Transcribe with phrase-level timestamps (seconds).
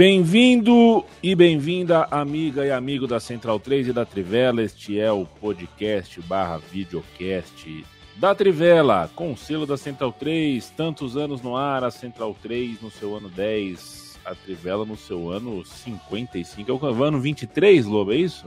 [0.00, 4.62] Bem-vindo e bem-vinda, amiga e amigo da Central 3 e da Trivela.
[4.62, 7.84] Este é o podcast barra videocast
[8.16, 10.70] da Trivela, com o selo da Central 3.
[10.70, 15.30] Tantos anos no ar, a Central 3 no seu ano 10, a Trivela no seu
[15.30, 16.70] ano 55.
[16.70, 18.46] É o ano 23, Lobo, é isso?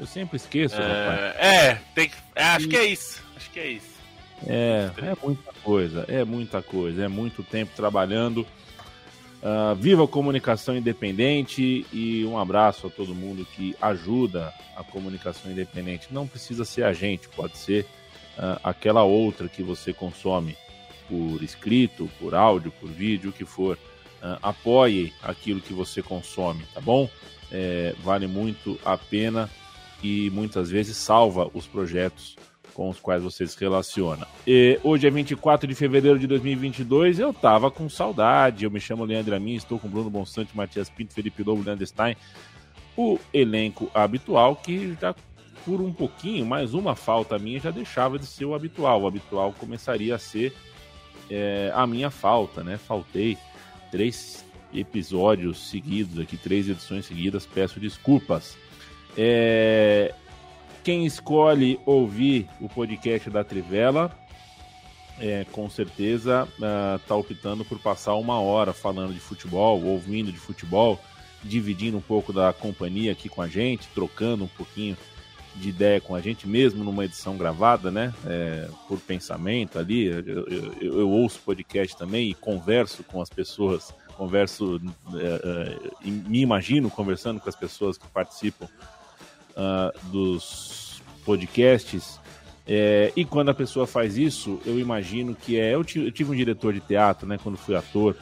[0.00, 3.22] Eu sempre esqueço, é, é, tem que, é, acho que é isso.
[3.36, 3.92] Acho que é isso.
[4.46, 8.46] É, é muita coisa, é muita coisa, é muito tempo trabalhando.
[9.42, 15.50] Uh, viva a comunicação independente e um abraço a todo mundo que ajuda a comunicação
[15.50, 16.06] independente.
[16.12, 17.84] Não precisa ser a gente, pode ser
[18.38, 20.56] uh, aquela outra que você consome
[21.08, 23.76] por escrito, por áudio, por vídeo, o que for.
[24.22, 27.10] Uh, apoie aquilo que você consome, tá bom?
[27.50, 29.50] É, vale muito a pena
[30.02, 32.36] e muitas vezes salva os projetos
[32.74, 34.26] com os quais você se relaciona.
[34.46, 38.64] E hoje é 24 de fevereiro de 2022, eu tava com saudade.
[38.64, 42.16] Eu me chamo Leandro Amin, estou com Bruno Bonsante, Matias Pinto, Felipe Lobo, Leandro Stein.
[42.96, 45.14] O elenco habitual que já
[45.64, 49.02] por um pouquinho, mais uma falta minha já deixava de ser o habitual.
[49.02, 50.52] O habitual começaria a ser
[51.30, 52.76] é, a minha falta, né?
[52.76, 53.38] Faltei
[53.90, 58.56] três episódios seguidos aqui, três edições seguidas, peço desculpas.
[59.16, 60.14] É,
[60.82, 64.10] quem escolhe ouvir o podcast da Trivela,
[65.18, 66.48] é, com certeza
[66.98, 70.98] está uh, optando por passar uma hora falando de futebol, ouvindo de futebol,
[71.44, 74.96] dividindo um pouco da companhia aqui com a gente, trocando um pouquinho
[75.54, 78.12] de ideia com a gente, mesmo numa edição gravada, né?
[78.26, 80.06] É, por pensamento ali.
[80.06, 84.80] Eu, eu, eu, ouço podcast também e converso com as pessoas, converso,
[85.14, 88.66] é, é, me imagino conversando com as pessoas que participam
[89.52, 92.20] uh, dos podcasts.
[92.66, 95.74] É, e quando a pessoa faz isso, eu imagino que é.
[95.74, 98.16] Eu tive, um diretor de teatro, né, quando fui ator.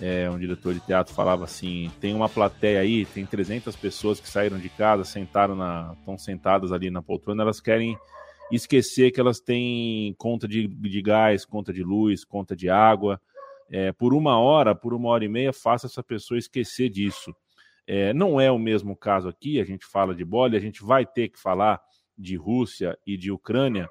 [0.00, 4.28] É, um diretor de teatro falava assim: tem uma plateia aí, tem 300 pessoas que
[4.28, 7.96] saíram de casa, sentaram na, estão sentadas ali na poltrona, elas querem
[8.50, 13.20] esquecer que elas têm conta de, de gás, conta de luz, conta de água.
[13.70, 17.34] É, por uma hora, por uma hora e meia, faça essa pessoa esquecer disso.
[17.86, 21.04] É, não é o mesmo caso aqui, a gente fala de bola, a gente vai
[21.04, 21.82] ter que falar
[22.16, 23.88] de Rússia e de Ucrânia,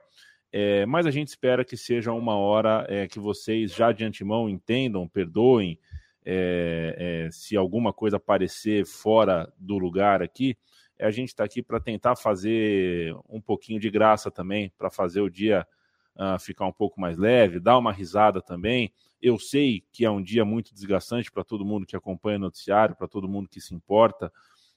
[0.52, 4.48] é, mas a gente espera que seja uma hora é, que vocês já de antemão
[4.48, 5.80] entendam, perdoem
[6.26, 10.56] é, é, se alguma coisa aparecer fora do lugar aqui.
[11.00, 15.30] A gente está aqui para tentar fazer um pouquinho de graça também, para fazer o
[15.30, 15.66] dia
[16.16, 18.94] uh, ficar um pouco mais leve, dar uma risada também.
[19.22, 22.96] Eu sei que é um dia muito desgastante para todo mundo que acompanha o noticiário,
[22.96, 24.32] para todo mundo que se importa.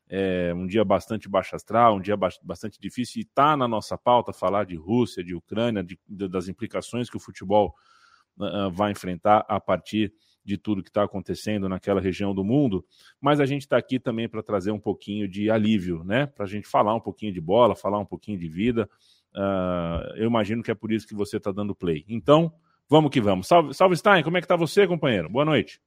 [0.09, 4.33] É um dia bastante baixo astral, um dia bastante difícil, e está na nossa pauta
[4.33, 7.75] falar de Rússia, de Ucrânia, de, de, das implicações que o futebol
[8.39, 10.15] uh, vai enfrentar a partir
[10.47, 12.87] de tudo que está acontecendo naquela região do mundo,
[13.21, 16.25] mas a gente está aqui também para trazer um pouquinho de alívio, né?
[16.25, 18.89] Para a gente falar um pouquinho de bola, falar um pouquinho de vida.
[19.37, 22.05] Uh, eu imagino que é por isso que você está dando play.
[22.09, 22.53] Então,
[22.89, 23.49] Vamos que vamos.
[23.49, 25.29] Salve, salve Stein, como é que tá você, companheiro?
[25.29, 25.81] Boa noite.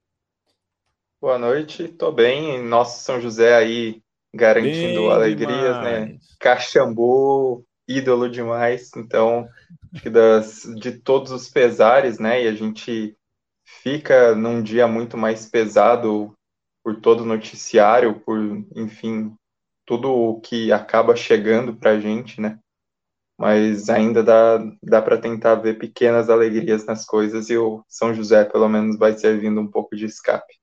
[1.22, 2.62] Boa noite, tô bem.
[2.62, 4.02] Nosso São José aí
[4.34, 6.00] garantindo bem alegrias, né?
[6.02, 6.10] demais.
[6.10, 6.20] né?
[6.38, 8.92] Caxambu, ídolo demais.
[8.98, 9.48] Então,
[9.94, 12.44] acho que das, de todos os pesares, né?
[12.44, 13.16] E a gente
[13.82, 16.34] fica num dia muito mais pesado
[16.84, 18.38] por todo o noticiário, por,
[18.76, 19.34] enfim,
[19.86, 22.60] tudo o que acaba chegando pra gente, né?
[23.40, 28.44] Mas ainda dá, dá para tentar ver pequenas alegrias nas coisas e o São José,
[28.44, 30.60] pelo menos, vai servindo um pouco de escape.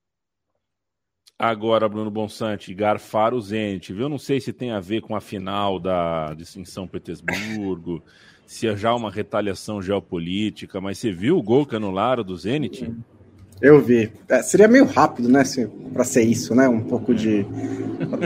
[1.39, 4.11] Agora, Bruno Bonsante, garfar o Zenit, viu?
[4.11, 8.03] Não sei se tem a ver com a final da, em São Petersburgo,
[8.47, 12.93] se é já uma retaliação geopolítica, mas você viu o gol que anularam do Zenit?
[13.61, 14.13] Eu vi.
[14.29, 15.43] É, seria meio rápido, né,
[15.93, 16.69] para ser isso, né?
[16.69, 17.47] Um pouco de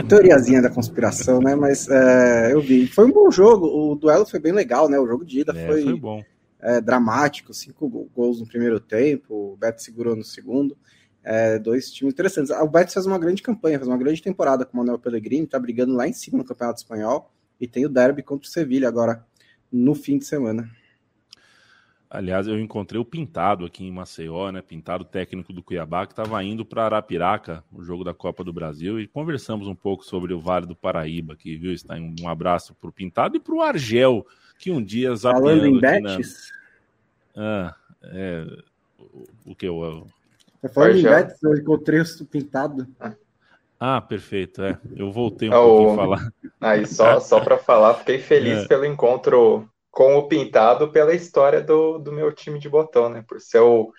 [0.07, 1.55] teoriazinha da conspiração, né?
[1.55, 2.87] Mas é, eu vi.
[2.87, 3.65] Foi um bom jogo.
[3.65, 4.99] O duelo foi bem legal, né?
[4.99, 6.25] O jogo de ida é, foi, foi
[6.59, 7.53] é, dramático.
[7.53, 9.53] Cinco gols no primeiro tempo.
[9.53, 10.77] O Beto segurou no segundo.
[11.23, 12.51] É, dois times interessantes.
[12.51, 15.59] O Betis faz uma grande campanha, faz uma grande temporada com o Manuel Pellegrini, tá
[15.59, 19.23] brigando lá em cima no Campeonato Espanhol e tem o derby contra o Sevilha agora
[19.71, 20.67] no fim de semana.
[22.13, 24.61] Aliás, eu encontrei o Pintado aqui em Maceió, né?
[24.61, 28.99] Pintado técnico do Cuiabá, que estava indo para Arapiraca, o jogo da Copa do Brasil,
[28.99, 32.89] e conversamos um pouco sobre o Vale do Paraíba, que viu, está um abraço para
[32.89, 34.27] o Pintado e para o Argel,
[34.59, 36.51] que um dia Falando em Betis?
[37.33, 37.69] Na...
[37.69, 38.45] Ah, é...
[39.45, 40.05] O que eu.
[40.61, 41.13] Tá falando Argel.
[41.13, 42.87] em Betis, eu encontrei o Pintado.
[43.79, 44.77] Ah, perfeito, é.
[44.97, 46.33] Eu voltei um oh, pouquinho a falar.
[46.59, 48.67] Aí, só, só para falar, fiquei feliz é.
[48.67, 53.23] pelo encontro com o Pintado pela história do, do meu time de botão, né?
[53.27, 53.91] Por ser o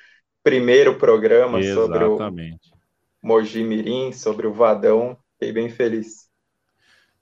[0.42, 2.66] primeiro programa Exatamente.
[2.66, 2.78] sobre
[3.24, 6.28] o Mogi Mirim, sobre o Vadão, fiquei bem feliz.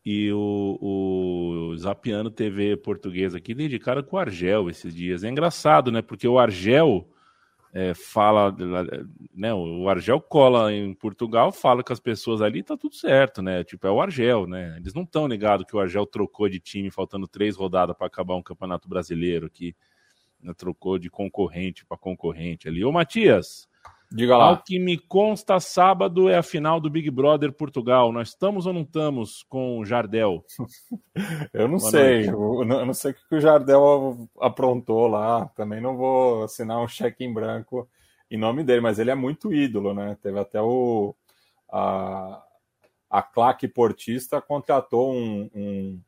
[0.07, 5.25] E o, o Zapiano TV português aqui dedicaram com o Argel esses dias.
[5.25, 6.01] É engraçado, né?
[6.01, 7.07] Porque o Argel
[7.73, 8.55] é, fala,
[9.33, 13.63] né, o Argel cola em Portugal, fala com as pessoas ali, tá tudo certo, né?
[13.63, 14.77] Tipo, é o Argel, né?
[14.77, 18.35] Eles não estão ligados que o Argel trocou de time faltando três rodadas para acabar
[18.35, 19.77] um campeonato brasileiro, que
[20.43, 22.85] né, trocou de concorrente para concorrente ali.
[22.85, 23.69] Ô, Matias,
[24.13, 24.47] Diga lá.
[24.47, 28.13] Ao que me consta, sábado é a final do Big Brother Portugal.
[28.13, 30.45] Nós estamos ou não estamos com o Jardel?
[31.55, 32.29] eu não Boa sei.
[32.29, 35.47] Eu, eu, não sei o que o Jardel aprontou lá.
[35.55, 37.89] Também não vou assinar um cheque em branco
[38.29, 40.17] em nome dele, mas ele é muito ídolo, né?
[40.23, 41.15] Teve até o.
[41.73, 42.43] A,
[43.09, 46.01] a claque portista contratou um, um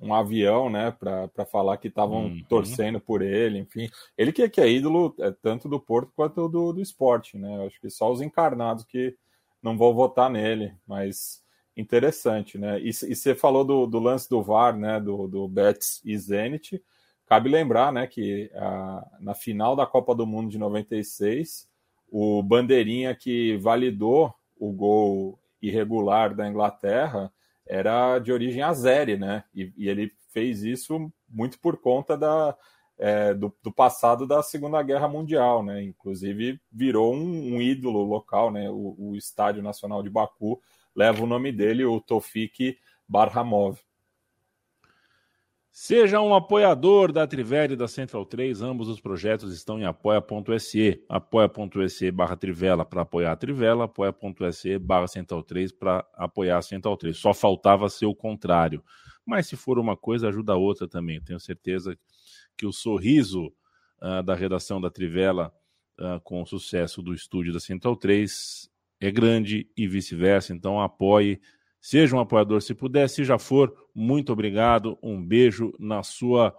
[0.00, 2.44] um avião, né, para falar que estavam uhum.
[2.48, 3.90] torcendo por ele, enfim.
[4.16, 7.66] Ele que, que é ídolo é, tanto do Porto quanto do, do esporte, né?
[7.66, 9.14] Acho que só os encarnados que
[9.62, 11.42] não vão votar nele, mas
[11.76, 12.80] interessante, né?
[12.80, 16.82] E, e você falou do, do, lance do VAR, né, do, do Betis e Zenit.
[17.26, 21.68] Cabe lembrar, né, que a, na final da Copa do Mundo de 96,
[22.10, 27.30] o bandeirinha que validou o gol irregular da Inglaterra
[27.70, 29.44] era de origem azeri, né?
[29.54, 32.56] E, e ele fez isso muito por conta da,
[32.98, 35.80] é, do, do, passado da Segunda Guerra Mundial, né?
[35.80, 38.68] Inclusive virou um, um ídolo local, né?
[38.68, 40.60] O, o, Estádio Nacional de Baku
[40.96, 42.76] leva o nome dele, o Tofik
[43.08, 43.78] Barhamov.
[45.72, 51.04] Seja um apoiador da Trivela e da Central 3, ambos os projetos estão em apoia.se,
[51.08, 56.96] apoia.se barra Trivela para apoiar a Trivela, apoia.se barra Central 3 para apoiar a Central
[56.96, 57.16] 3.
[57.16, 58.82] Só faltava ser o contrário.
[59.24, 61.22] Mas se for uma coisa, ajuda a outra também.
[61.22, 61.96] Tenho certeza
[62.56, 63.46] que o sorriso
[64.02, 65.54] uh, da redação da Trivela
[66.00, 68.68] uh, com o sucesso do estúdio da Central 3
[69.00, 70.52] é grande e vice-versa.
[70.52, 71.40] Então apoie
[71.80, 76.54] Seja um apoiador se puder, se já for, muito obrigado, um beijo na sua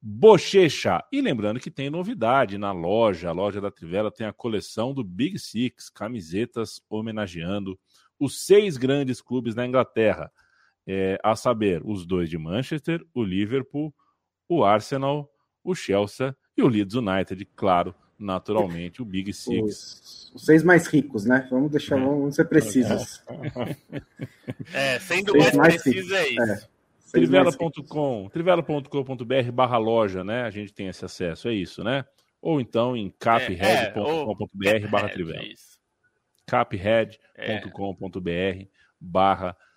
[0.00, 1.04] bochecha.
[1.12, 5.04] E lembrando que tem novidade na loja, a loja da Trivela tem a coleção do
[5.04, 7.78] Big Six, camisetas homenageando
[8.18, 10.30] os seis grandes clubes da Inglaterra,
[10.86, 13.94] é, a saber, os dois de Manchester, o Liverpool,
[14.48, 15.30] o Arsenal,
[15.64, 19.62] o Chelsea e o Leeds United, claro, naturalmente, o Big Six.
[19.62, 21.48] Os, os seis mais ricos, né?
[21.50, 22.00] Vamos deixar, é.
[22.00, 23.22] vamos ser precisos.
[24.74, 26.42] É, sendo mais, mais preciso é isso.
[26.42, 26.60] É.
[27.12, 30.42] Trivela.com, trivela.com.br barra loja, né?
[30.42, 32.04] A gente tem esse acesso, é isso, né?
[32.42, 35.44] Ou então em caphead.com.br é, barra é, trivela.
[36.46, 38.64] caphead.com.br
[39.00, 39.69] barra Trivela.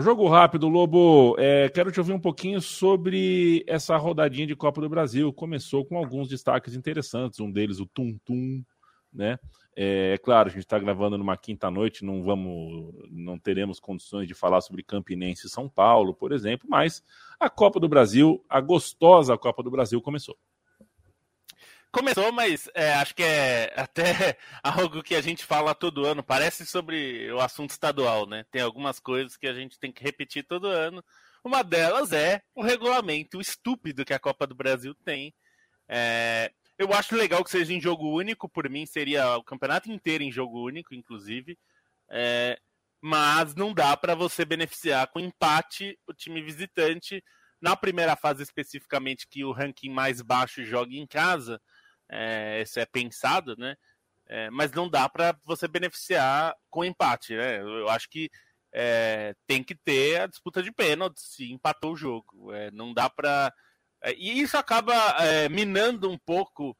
[0.00, 1.34] Jogo rápido, Lobo.
[1.36, 5.32] É, quero te ouvir um pouquinho sobre essa rodadinha de Copa do Brasil.
[5.32, 8.62] Começou com alguns destaques interessantes, um deles o Tum Tum,
[9.12, 9.36] né?
[9.74, 14.28] É, é claro, a gente está gravando numa quinta noite, não vamos, não teremos condições
[14.28, 17.02] de falar sobre Campinense e São Paulo, por exemplo, mas
[17.40, 20.36] a Copa do Brasil, a gostosa Copa do Brasil começou
[21.92, 26.22] começou, mas é, acho que é até algo que a gente fala todo ano.
[26.22, 28.44] Parece sobre o assunto estadual, né?
[28.50, 31.04] Tem algumas coisas que a gente tem que repetir todo ano.
[31.44, 35.34] Uma delas é o regulamento estúpido que a Copa do Brasil tem.
[35.88, 40.22] É, eu acho legal que seja em jogo único, por mim seria o campeonato inteiro
[40.22, 41.58] em jogo único, inclusive.
[42.10, 42.58] É,
[43.00, 47.22] mas não dá para você beneficiar com empate o time visitante
[47.60, 51.60] na primeira fase especificamente que o ranking mais baixo joga em casa
[52.10, 53.76] é, isso é pensado, né?
[54.26, 57.60] É, mas não dá para você beneficiar com empate, né?
[57.60, 58.30] Eu acho que
[58.72, 62.52] é, tem que ter a disputa de pênaltis se empatou o jogo.
[62.52, 63.52] É, não dá para.
[64.02, 66.76] É, e isso acaba é, minando um pouco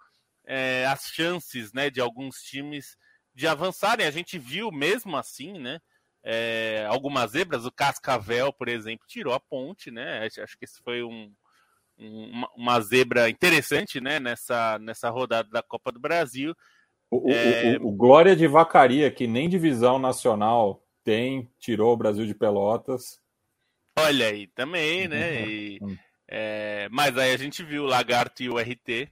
[0.46, 2.96] é, as chances né, de alguns times
[3.34, 4.06] de avançarem.
[4.06, 5.80] A gente viu mesmo assim, né?
[6.90, 10.26] algumas zebras, o Cascavel, por exemplo, tirou a ponte, né?
[10.26, 11.32] Acho que esse foi um,
[11.98, 16.54] uma, uma, zebra interessante né, nessa, nessa rodada da Copa do Brasil.
[17.10, 17.78] O, é...
[17.78, 23.20] o, o, Glória de Vacaria, que nem divisão nacional tem, tirou o Brasil de Pelotas.
[23.98, 25.40] Olha aí, também, né?
[25.40, 25.48] Uhum.
[25.48, 25.96] E, hum.
[26.28, 29.10] é, mas aí a gente viu o Lagarto e o RT,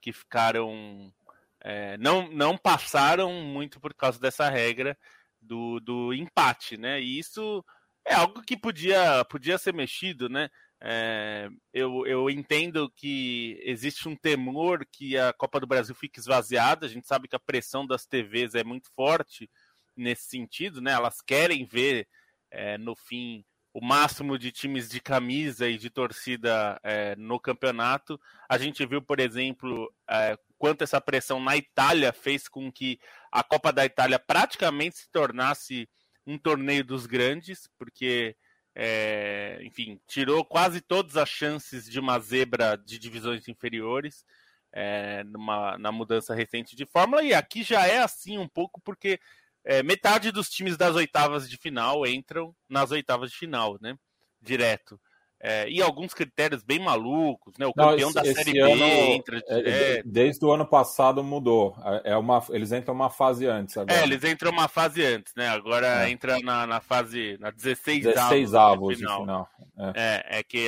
[0.00, 1.12] que ficaram.
[1.60, 4.98] É, não, não passaram muito por causa dessa regra
[5.40, 7.00] do, do empate, né?
[7.00, 7.64] E isso
[8.06, 10.50] é algo que podia, podia ser mexido, né?
[10.86, 16.84] É, eu, eu entendo que existe um temor que a Copa do Brasil fique esvaziada.
[16.84, 19.50] A gente sabe que a pressão das TVs é muito forte
[19.96, 20.92] nesse sentido, né?
[20.92, 22.06] Elas querem ver
[22.50, 28.20] é, no fim o máximo de times de camisa e de torcida é, no campeonato.
[28.46, 33.00] A gente viu, por exemplo, é, quanto essa pressão na Itália fez com que
[33.32, 35.88] a Copa da Itália praticamente se tornasse
[36.26, 38.36] um torneio dos grandes, porque
[38.74, 44.24] é, enfim, tirou quase todas as chances de uma zebra de divisões inferiores
[44.72, 49.20] é, numa, na mudança recente de fórmula, e aqui já é assim um pouco, porque
[49.64, 53.96] é, metade dos times das oitavas de final entram nas oitavas de final, né?
[54.42, 55.00] Direto.
[55.46, 57.66] É, e alguns critérios bem malucos, né?
[57.66, 61.76] O campeão Não, esse, da Série ano, B entra é, Desde o ano passado mudou.
[61.84, 64.00] É, é uma, eles entram uma fase antes agora.
[64.00, 65.48] É, eles entram uma fase antes, né?
[65.48, 66.10] Agora é.
[66.10, 69.20] entra na, na fase, na 16, 16 avos, final.
[69.20, 69.48] final.
[69.94, 70.32] É.
[70.32, 70.66] é, é que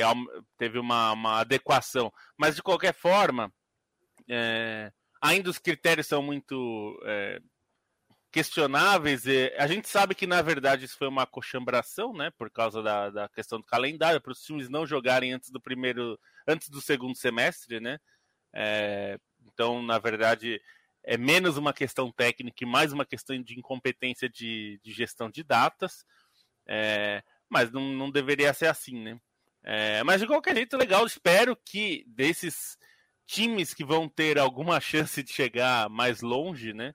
[0.59, 2.13] teve uma, uma adequação.
[2.37, 3.51] Mas de qualquer forma,
[4.29, 6.95] é, ainda os critérios são muito
[8.31, 9.23] questionáveis.
[9.57, 12.31] A gente sabe que, na verdade, isso foi uma coxambração, né?
[12.37, 16.19] Por causa da, da questão do calendário, para os times não jogarem antes do primeiro,
[16.47, 17.99] antes do segundo semestre, né?
[18.53, 20.61] É, então, na verdade,
[21.03, 25.43] é menos uma questão técnica e mais uma questão de incompetência de, de gestão de
[25.43, 26.05] datas.
[26.67, 29.19] É, mas não, não deveria ser assim, né?
[29.63, 31.05] É, mas de qualquer jeito, legal.
[31.05, 32.77] Espero que desses
[33.25, 36.93] times que vão ter alguma chance de chegar mais longe, né?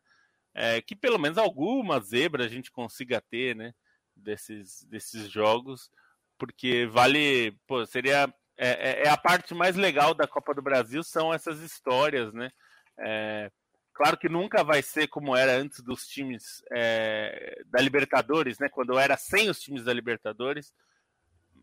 [0.55, 3.75] É, que pelo menos alguma zebra a gente consiga ter, né?
[4.15, 5.91] Desses, desses jogos,
[6.39, 11.03] porque vale, pô, seria é, é, é a parte mais legal da Copa do Brasil
[11.03, 12.51] são essas histórias, né?
[12.99, 13.51] É,
[13.93, 18.69] claro que nunca vai ser como era antes dos times é, da Libertadores, né?
[18.69, 20.73] Quando era sem os times da Libertadores,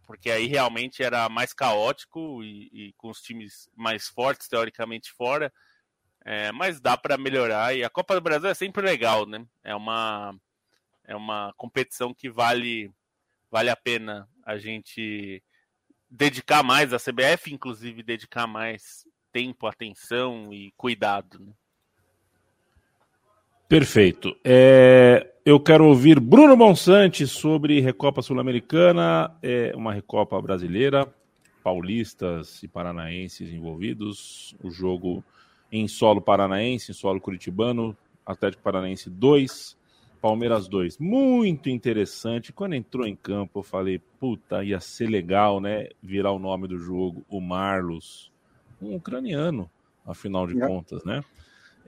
[0.05, 5.53] porque aí realmente era mais caótico e, e com os times mais fortes teoricamente fora.
[6.31, 9.43] É, mas dá para melhorar e a Copa do Brasil é sempre legal, né?
[9.63, 10.35] É uma
[11.03, 12.91] é uma competição que vale
[13.49, 15.41] vale a pena a gente
[16.07, 21.39] dedicar mais a CBF, inclusive dedicar mais tempo, atenção e cuidado.
[21.39, 21.51] Né?
[23.67, 24.37] Perfeito.
[24.43, 31.11] É, eu quero ouvir Bruno Monsante sobre Recopa Sul-Americana, é uma Recopa brasileira,
[31.63, 34.55] paulistas e paranaenses envolvidos.
[34.63, 35.23] O jogo
[35.71, 37.95] em solo paranaense, em solo curitibano,
[38.25, 39.77] Atlético Paranaense 2,
[40.21, 40.97] Palmeiras 2.
[40.97, 42.51] Muito interessante.
[42.53, 45.89] Quando entrou em campo, eu falei, puta, ia ser legal, né?
[46.01, 48.31] Virar o nome do jogo, o Marlos,
[48.81, 49.69] um ucraniano,
[50.05, 50.67] afinal de é.
[50.67, 51.23] contas, né?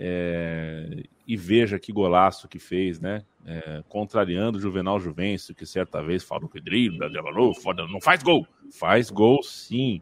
[0.03, 1.03] É...
[1.27, 3.23] e veja que golaço que fez, né?
[3.45, 3.83] É...
[3.87, 6.99] contrariando o Juvenal Juvencio, que certa vez falou que drible,
[7.91, 8.47] não faz gol.
[8.71, 10.01] Faz gol, sim.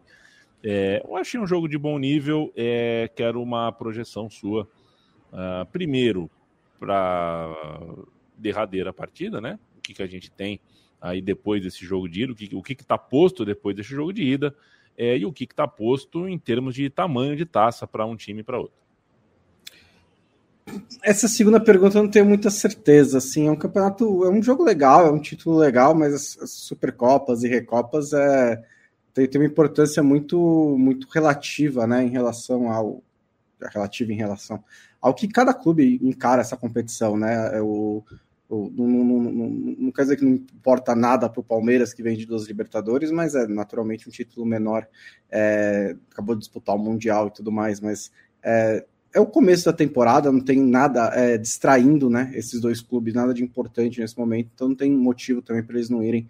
[0.63, 4.67] É, eu achei um jogo de bom nível, é, quero uma projeção sua.
[5.31, 6.29] Uh, primeiro,
[6.79, 7.53] para
[8.37, 9.59] derradeira partida, né?
[9.77, 10.59] O que, que a gente tem
[10.99, 14.55] aí depois desse jogo de ida, o que está posto depois desse jogo de ida,
[14.97, 18.41] é, e o que está posto em termos de tamanho de taça para um time
[18.41, 18.79] e para outro.
[21.01, 23.17] Essa segunda pergunta eu não tenho muita certeza.
[23.17, 26.51] Assim, é um campeonato, é um jogo legal, é um título legal, mas as, as
[26.51, 28.61] Supercopas e Recopas é
[29.19, 33.03] tem, tem uma importância muito, muito relativa, né, em relação ao
[33.73, 34.63] relativa em relação
[35.01, 37.57] ao que cada clube encara essa competição, né?
[37.57, 38.01] É o,
[38.47, 42.01] o não, não, não, não, quer dizer que não importa nada para o Palmeiras que
[42.01, 44.87] vem de duas Libertadores, mas é naturalmente um título menor.
[45.29, 48.11] É, acabou de disputar o Mundial e tudo mais, mas
[48.41, 52.31] é, é o começo da temporada, não tem nada é, distraindo, né?
[52.33, 55.89] Esses dois clubes, nada de importante nesse momento, então não tem motivo também para eles
[55.89, 56.29] não irem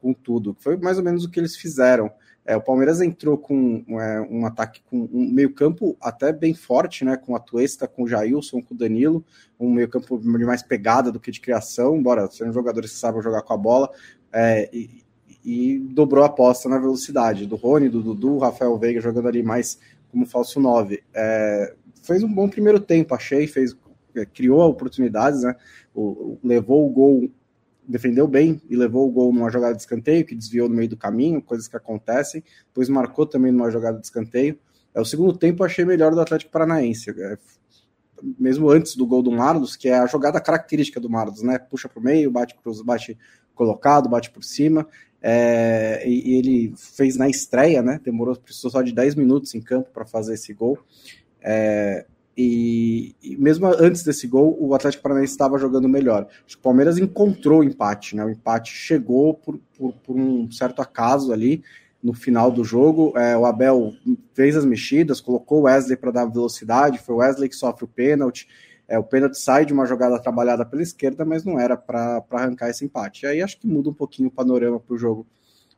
[0.00, 0.56] com tudo.
[0.58, 2.10] Foi mais ou menos o que eles fizeram.
[2.44, 7.16] É, o Palmeiras entrou com é, um ataque com um meio-campo até bem forte, né?
[7.16, 9.24] Com a Tuesta, com o Jailson, com o Danilo,
[9.58, 13.42] um meio-campo de mais pegada do que de criação, embora sejam jogadores que sabem jogar
[13.42, 13.90] com a bola,
[14.32, 15.04] é, e,
[15.44, 19.78] e, dobrou a aposta na velocidade do Rony, do Dudu, Rafael Veiga jogando ali mais
[20.10, 21.02] como falso 9.
[21.14, 23.76] É, fez um bom primeiro tempo, achei, fez,
[24.14, 25.54] é, criou oportunidades, né?
[25.94, 27.30] O, levou o gol
[27.86, 30.96] defendeu bem e levou o gol numa jogada de escanteio, que desviou no meio do
[30.96, 34.58] caminho, coisas que acontecem, depois marcou também numa jogada de escanteio.
[34.94, 37.10] É, o segundo tempo eu achei melhor do Atlético Paranaense.
[37.10, 37.38] É,
[38.38, 41.58] mesmo antes do gol do Marlos, que é a jogada característica do Marlos, né?
[41.58, 43.16] Puxa para o meio, bate cruz, bate
[43.54, 44.86] colocado, bate por cima.
[45.22, 48.00] É, e, e, ele fez na estreia, né?
[48.02, 50.78] Demorou, precisou só de 10 minutos em campo para fazer esse gol.
[51.42, 52.06] É,
[52.42, 56.26] e, e, mesmo antes desse gol, o Atlético Paranaense estava jogando melhor.
[56.46, 58.24] Acho que o Palmeiras encontrou o empate, né?
[58.24, 61.62] O empate chegou por, por, por um certo acaso ali
[62.02, 63.12] no final do jogo.
[63.14, 63.92] É, o Abel
[64.32, 67.88] fez as mexidas, colocou o Wesley para dar velocidade, foi o Wesley que sofre o
[67.88, 68.48] pênalti.
[68.88, 72.70] É, o pênalti sai de uma jogada trabalhada pela esquerda, mas não era para arrancar
[72.70, 73.26] esse empate.
[73.26, 75.26] E aí acho que muda um pouquinho o panorama para o jogo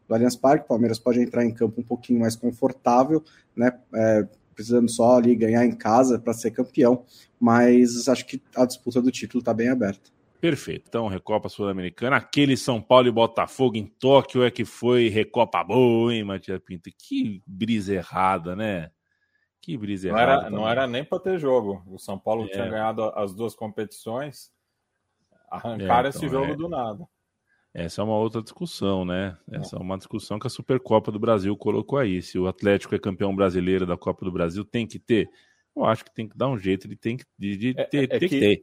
[0.06, 0.64] do Allianz Parque.
[0.64, 3.20] O Palmeiras pode entrar em campo um pouquinho mais confortável,
[3.56, 3.72] né?
[3.92, 7.04] É, precisando só ali ganhar em casa para ser campeão,
[7.40, 10.10] mas acho que a disputa do título está bem aberta.
[10.40, 10.86] Perfeito.
[10.88, 16.12] Então, Recopa Sul-Americana, aquele São Paulo e Botafogo em Tóquio é que foi Recopa boa,
[16.12, 16.90] hein, Matias Pinto?
[16.98, 18.90] Que brisa errada, né?
[19.60, 20.40] Que brisa não errada.
[20.40, 21.80] Era, não era nem para ter jogo.
[21.86, 22.48] O São Paulo é.
[22.48, 24.50] tinha ganhado as duas competições,
[25.48, 26.56] arrancaram é, então, esse jogo é.
[26.56, 27.06] do nada.
[27.74, 29.36] Essa é uma outra discussão, né?
[29.50, 29.78] Essa é.
[29.78, 32.20] é uma discussão que a Supercopa do Brasil colocou aí.
[32.20, 35.30] Se o Atlético é campeão brasileiro da Copa do Brasil, tem que ter.
[35.74, 38.12] Eu acho que tem que dar um jeito de, tem que, de, de é, ter,
[38.12, 38.62] é, que, que ter.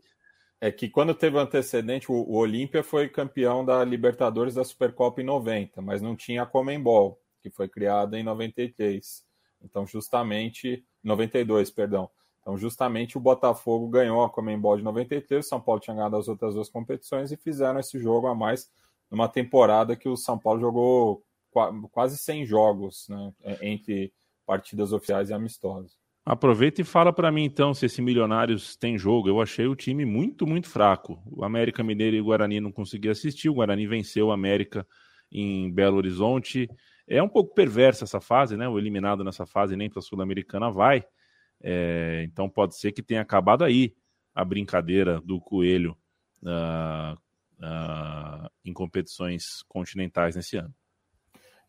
[0.62, 5.22] É que quando teve o antecedente, o, o Olímpia foi campeão da Libertadores da Supercopa
[5.22, 9.26] em 90, mas não tinha a Comembol, que foi criada em 93.
[9.64, 12.10] Então, justamente, 92, perdão.
[12.42, 16.28] Então, justamente o Botafogo ganhou a Comembol de 93, o São Paulo tinha ganhado as
[16.28, 18.70] outras duas competições e fizeram esse jogo a mais
[19.10, 21.24] numa temporada que o São Paulo jogou
[21.92, 24.14] quase 100 jogos né, entre
[24.46, 25.98] partidas oficiais e amistosas.
[26.26, 29.28] Aproveita e fala para mim então se esse Milionários tem jogo.
[29.28, 31.20] Eu achei o time muito, muito fraco.
[31.26, 33.50] O América Mineiro e o Guarani não consegui assistir.
[33.50, 34.86] O Guarani venceu o América
[35.32, 36.70] em Belo Horizonte.
[37.08, 38.68] É um pouco perversa essa fase, né?
[38.68, 41.04] O eliminado nessa fase nem para a Sul-Americana vai.
[41.64, 43.96] É, então pode ser que tenha acabado aí
[44.34, 45.98] a brincadeira do Coelho
[46.44, 47.18] uh,
[47.60, 50.74] uh, em competições continentais nesse ano.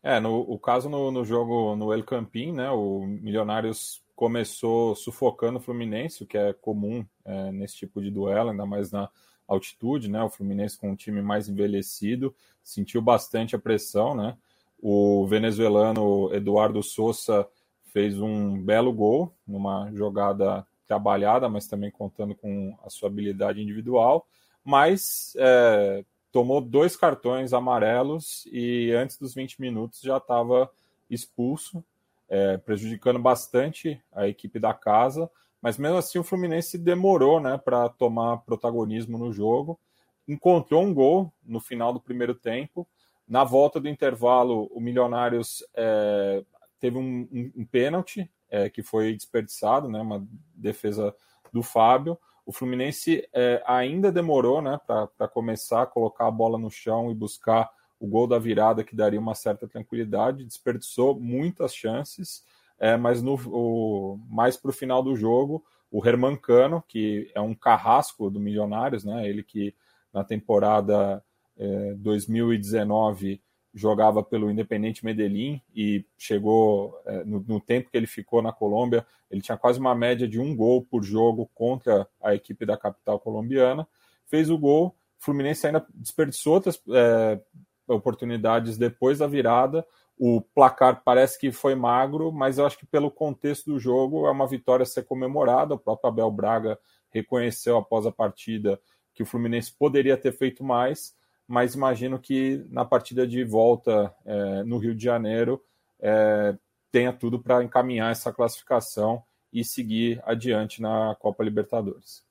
[0.03, 2.69] É, no o caso no, no jogo no El Campín, né?
[2.71, 8.49] O Milionários começou sufocando o Fluminense, o que é comum é, nesse tipo de duelo,
[8.49, 9.09] ainda mais na
[9.47, 10.23] altitude, né?
[10.23, 14.37] O Fluminense com um time mais envelhecido sentiu bastante a pressão, né?
[14.79, 17.47] O venezuelano Eduardo Souza
[17.83, 24.27] fez um belo gol numa jogada trabalhada, mas também contando com a sua habilidade individual,
[24.63, 30.69] mas é, tomou dois cartões amarelos e antes dos 20 minutos já estava
[31.09, 31.83] expulso
[32.31, 35.29] é, prejudicando bastante a equipe da casa,
[35.61, 39.77] mas mesmo assim o Fluminense demorou né, para tomar protagonismo no jogo,
[40.25, 42.87] encontrou um gol no final do primeiro tempo.
[43.27, 46.41] Na volta do intervalo, o Milionários é,
[46.79, 51.13] teve um, um, um pênalti é, que foi desperdiçado, né, uma defesa
[51.51, 52.17] do Fábio.
[52.45, 57.15] O Fluminense é, ainda demorou né, para começar a colocar a bola no chão e
[57.15, 62.43] buscar o gol da virada que daria uma certa tranquilidade, desperdiçou muitas chances,
[62.79, 67.39] é, mas no, o, mais para o final do jogo, o Herman Cano, que é
[67.39, 69.75] um carrasco do Milionários, né, ele que
[70.11, 71.23] na temporada
[71.57, 73.39] é, 2019
[73.73, 79.05] jogava pelo Independente Medellín e chegou é, no, no, tempo que ele ficou na Colômbia,
[79.29, 83.19] ele tinha quase uma média de um gol por jogo contra a equipe da capital
[83.19, 83.87] colombiana,
[84.25, 87.39] fez o gol, Fluminense ainda desperdiçou outras é,
[87.87, 89.85] oportunidades depois da virada.
[90.17, 94.31] O placar parece que foi magro, mas eu acho que pelo contexto do jogo é
[94.31, 95.75] uma vitória a ser comemorada.
[95.75, 96.79] O próprio Abel Braga
[97.11, 98.81] reconheceu após a partida
[99.13, 101.15] que o Fluminense poderia ter feito mais,
[101.51, 105.61] mas imagino que na partida de volta é, no Rio de Janeiro
[105.99, 106.55] é,
[106.91, 112.23] tenha tudo para encaminhar essa classificação e seguir adiante na Copa Libertadores.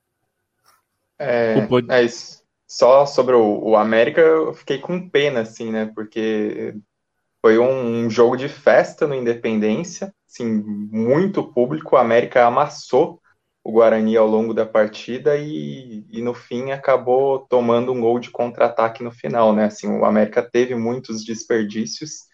[1.19, 1.55] É,
[1.89, 5.91] é isso só sobre o, o, América, eu fiquei com pena, assim, né?
[5.93, 6.73] Porque
[7.41, 11.95] foi um, um, jogo de festa no Independência, assim, muito público.
[11.95, 13.20] O América amassou
[13.63, 18.31] o Guarani ao longo da partida e, e no fim acabou tomando um gol de
[18.31, 19.65] contra-ataque no final, né?
[19.65, 22.25] Assim, o América teve muitos desperdícios,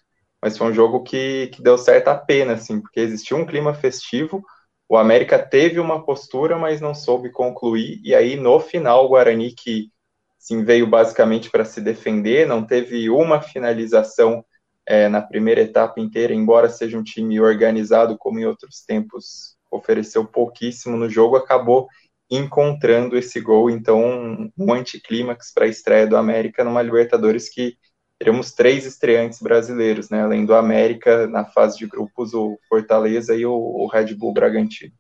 [0.42, 4.44] mas foi um jogo que, que deu certa pena, assim, porque existia um clima festivo.
[4.88, 8.00] O América teve uma postura, mas não soube concluir.
[8.04, 9.92] E aí, no final, o Guarani, que
[10.40, 14.46] sim, veio basicamente para se defender, não teve uma finalização
[14.86, 20.26] é, na primeira etapa inteira, embora seja um time organizado como em outros tempos, ofereceu
[20.26, 21.88] pouquíssimo no jogo, acabou
[22.30, 27.78] encontrando esse gol, então um anticlímax para a estreia do América numa Libertadores que
[28.20, 30.22] teremos três estreantes brasileiros, né?
[30.22, 34.94] Além do América, na fase de grupos, o Fortaleza e o, o Red Bull Bragantino.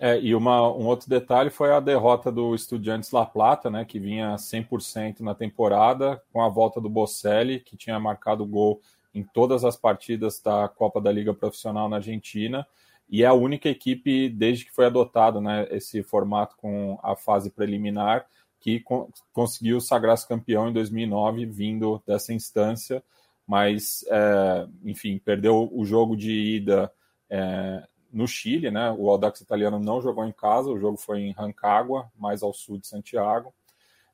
[0.00, 3.98] É, e uma, um outro detalhe foi a derrota do Estudiantes La Plata, né, que
[3.98, 8.80] vinha 100% na temporada, com a volta do Bocelli, que tinha marcado gol
[9.12, 12.64] em todas as partidas da Copa da Liga Profissional na Argentina,
[13.10, 17.50] e é a única equipe, desde que foi adotado né, esse formato com a fase
[17.50, 18.26] preliminar,
[18.60, 23.02] que con conseguiu sagrar-se campeão em 2009, vindo dessa instância,
[23.46, 26.92] mas, é, enfim, perdeu o jogo de ida
[27.30, 28.94] é, no Chile, né?
[28.98, 32.78] O Audax italiano não jogou em casa, o jogo foi em Rancagua, mais ao sul
[32.78, 33.54] de Santiago.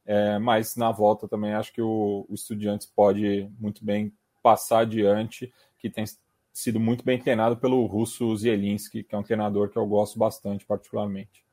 [0.07, 5.53] É, mas na volta também acho que o, o Estudiantes pode muito bem passar adiante,
[5.79, 6.05] que tem
[6.55, 10.65] sido muito bem treinado pelo russo Zielinski, que é um treinador que eu gosto bastante,
[10.65, 11.45] particularmente.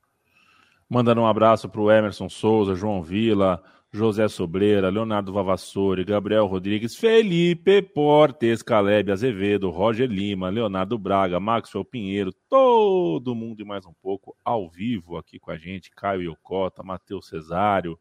[0.88, 6.96] Mandando um abraço para o Emerson Souza, João Vila, José Sobreira, Leonardo Vavassori, Gabriel Rodrigues,
[6.96, 13.94] Felipe Portes, Caleb Azevedo, Roger Lima, Leonardo Braga, Maxwell Pinheiro, todo mundo e mais um
[14.02, 18.00] pouco ao vivo aqui com a gente, Caio Iocota, Matheus Cesário,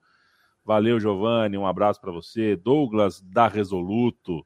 [0.65, 4.45] valeu Giovanni, um abraço para você, Douglas da Resoluto,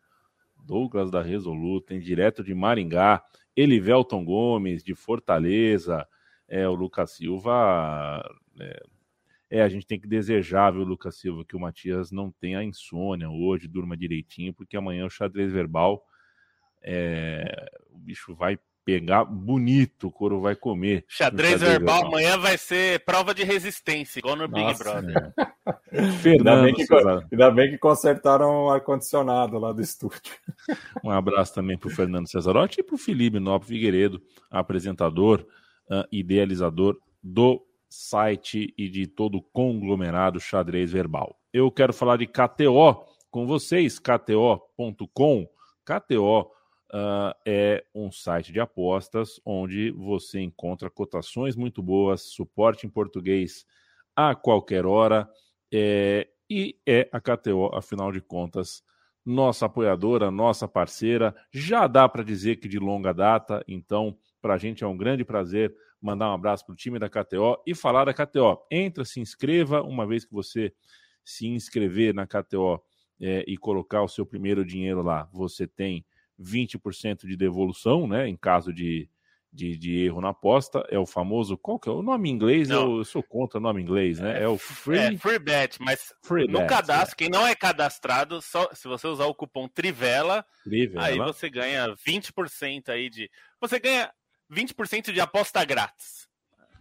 [0.65, 3.23] Douglas da Resoluto, em direto de Maringá,
[3.57, 6.07] Elivelton Gomes, de Fortaleza,
[6.49, 8.23] é, o Lucas Silva,
[8.59, 8.83] é,
[9.51, 13.29] é, a gente tem que desejar, viu, Lucas Silva, que o Matias não tenha insônia
[13.31, 16.05] hoje, durma direitinho, porque amanhã o xadrez verbal,
[16.83, 21.05] é, o bicho vai pegar bonito, o couro vai comer.
[21.09, 25.33] Xadrez, xadrez verbal, verbal, amanhã vai ser prova de resistência, igual no Big Brother.
[25.39, 25.54] É.
[26.21, 26.87] Fernando, ainda, bem que,
[27.33, 30.21] ainda bem que consertaram o ar-condicionado lá do estúdio.
[31.03, 35.47] Um abraço também para o Fernando Cesarotti e para o Felipe Nobre Figueiredo, apresentador,
[35.91, 41.39] uh, idealizador do site e de todo o conglomerado xadrez verbal.
[41.53, 45.49] Eu quero falar de KTO com vocês, KTO.com.
[45.85, 52.91] KTO uh, é um site de apostas onde você encontra cotações muito boas, suporte em
[52.91, 53.65] português
[54.15, 55.29] a qualquer hora.
[55.77, 58.81] É, e é a KTO, afinal de contas,
[59.27, 61.35] nossa apoiadora, nossa parceira.
[61.53, 65.25] Já dá para dizer que de longa data, então, para a gente é um grande
[65.25, 68.65] prazer mandar um abraço para o time da KTO e falar da KTO.
[68.71, 70.73] Entra, se inscreva, uma vez que você
[71.25, 72.81] se inscrever na KTO
[73.21, 76.05] é, e colocar o seu primeiro dinheiro lá, você tem
[76.39, 78.29] 20% de devolução, né?
[78.29, 79.09] Em caso de,
[79.55, 80.85] de, de, erro na aposta.
[80.91, 81.57] É o famoso.
[81.57, 82.69] Qual que é o nome em inglês?
[82.69, 84.43] Eu, eu, sou contra o nome inglês, né?
[84.43, 84.99] É o free.
[84.99, 87.17] É, free bet, mas free no bet, cadastro, é.
[87.17, 91.07] quem não é cadastrado, só se você usar o cupom Trivela, Trivela.
[91.07, 93.31] aí você ganha 20% aí de.
[93.61, 94.13] Você ganha
[94.53, 96.29] 20% de aposta grátis.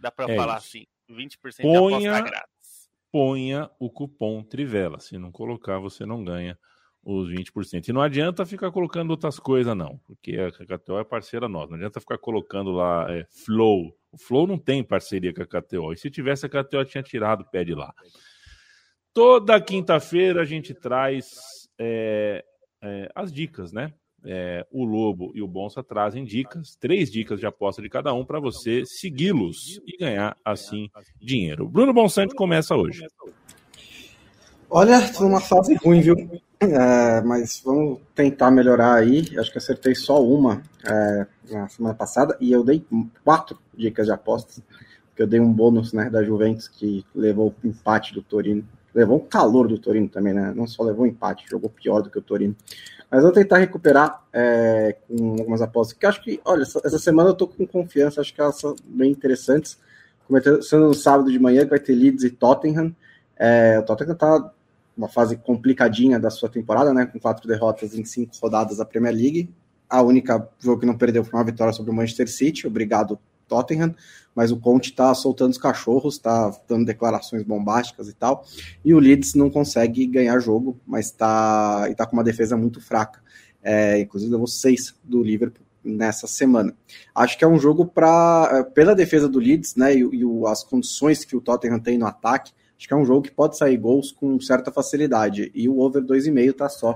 [0.00, 0.66] Dá para é falar isso.
[0.68, 0.86] assim.
[1.10, 2.90] 20% ponha, de aposta grátis.
[3.12, 4.98] Ponha o cupom Trivela.
[4.98, 6.58] Se não colocar, você não ganha
[7.04, 7.88] os 20%.
[7.88, 11.70] E não adianta ficar colocando outras coisas, não, porque a KTO é parceira nossa.
[11.70, 13.96] Não adianta ficar colocando lá é, Flow.
[14.10, 15.92] O Flow não tem parceria com a KTO.
[15.92, 17.92] E se tivesse, a KTO tinha tirado o pé de lá.
[19.12, 21.26] Toda quinta-feira a gente traz
[21.78, 22.44] é,
[22.82, 23.92] é, as dicas, né?
[24.24, 28.24] é, o Lobo e o Bonsa trazem dicas, três dicas de aposta de cada um
[28.24, 30.88] para você segui-los e ganhar assim
[31.20, 31.68] dinheiro.
[31.68, 33.06] Bruno Bonsante começa hoje.
[34.70, 36.16] Olha, estou numa fase ruim, viu?
[36.72, 39.26] É, mas vamos tentar melhorar aí.
[39.38, 42.84] Acho que acertei só uma é, na semana passada e eu dei
[43.24, 44.62] quatro dicas de apostas.
[45.14, 48.64] Que eu dei um bônus né, da Juventus que levou o empate do Torino.
[48.94, 50.52] Levou o calor do Torino também, né?
[50.54, 52.54] Não só levou o empate, jogou pior do que o Torino.
[53.10, 57.30] Mas vou tentar recuperar é, com algumas apostas, que acho que, olha, essa, essa, semana
[57.30, 59.78] eu tô com confiança, acho que elas são bem interessantes.
[60.26, 62.94] Começando no sábado de manhã, que vai ter Leeds e Tottenham.
[63.36, 64.52] É, o Tottenham tá
[64.96, 67.06] uma fase complicadinha da sua temporada, né?
[67.06, 69.50] Com quatro derrotas em cinco rodadas da Premier League.
[69.88, 72.66] A única jogo que não perdeu foi uma vitória sobre o Manchester City.
[72.66, 73.94] Obrigado, Tottenham,
[74.34, 78.44] mas o Conte está soltando os cachorros, está dando declarações bombásticas e tal,
[78.84, 83.22] e o Leeds não consegue ganhar jogo, mas está tá com uma defesa muito fraca.
[83.62, 86.74] É, inclusive levou seis do Liverpool nessa semana.
[87.14, 90.64] Acho que é um jogo para é, pela defesa do Leeds, né, e, e as
[90.64, 93.76] condições que o Tottenham tem no ataque, acho que é um jogo que pode sair
[93.76, 95.50] gols com certa facilidade.
[95.54, 96.94] E o over 2,5 tá só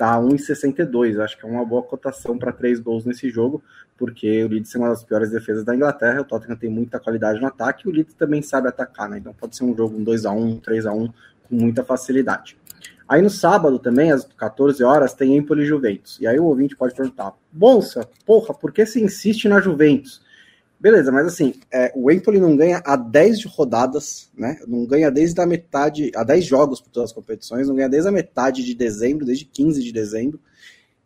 [0.00, 1.20] tá 1,62.
[1.20, 3.62] Acho que é uma boa cotação para três gols nesse jogo,
[3.98, 6.22] porque o Leeds é uma das piores defesas da Inglaterra.
[6.22, 9.18] O Tottenham tem muita qualidade no ataque e o Leeds também sabe atacar, né?
[9.18, 12.56] Então pode ser um jogo um 2 a 1 3 a 1 com muita facilidade.
[13.06, 16.18] Aí no sábado também, às 14 horas, tem Empoli Juventus.
[16.18, 20.22] E aí o ouvinte pode perguntar: Bolsa, porra, por que você insiste na Juventus?
[20.80, 24.58] Beleza, mas assim, é, o Empoli não ganha há 10 rodadas, né?
[24.66, 28.08] Não ganha desde a metade, há 10 jogos por todas as competições, não ganha desde
[28.08, 30.40] a metade de dezembro, desde 15 de dezembro.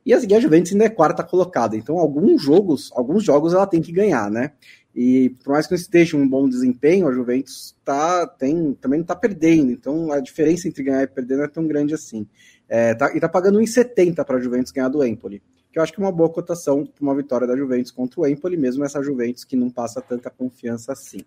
[0.07, 1.77] E a, a Juventus ainda é quarta colocada.
[1.77, 4.53] Então, alguns jogos, alguns jogos ela tem que ganhar, né?
[4.95, 9.05] E por mais que não esteja um bom desempenho, a Juventus tá, tem, também não
[9.05, 9.73] está perdendo.
[9.73, 12.27] Então a diferença entre ganhar e perder não é tão grande assim.
[12.69, 15.43] É, tá, e está pagando 1,70 para a Juventus ganhar do Empoli,
[15.75, 18.27] que eu acho que é uma boa cotação para uma vitória da Juventus contra o
[18.29, 21.19] Empoli, mesmo essa Juventus que não passa tanta confiança assim.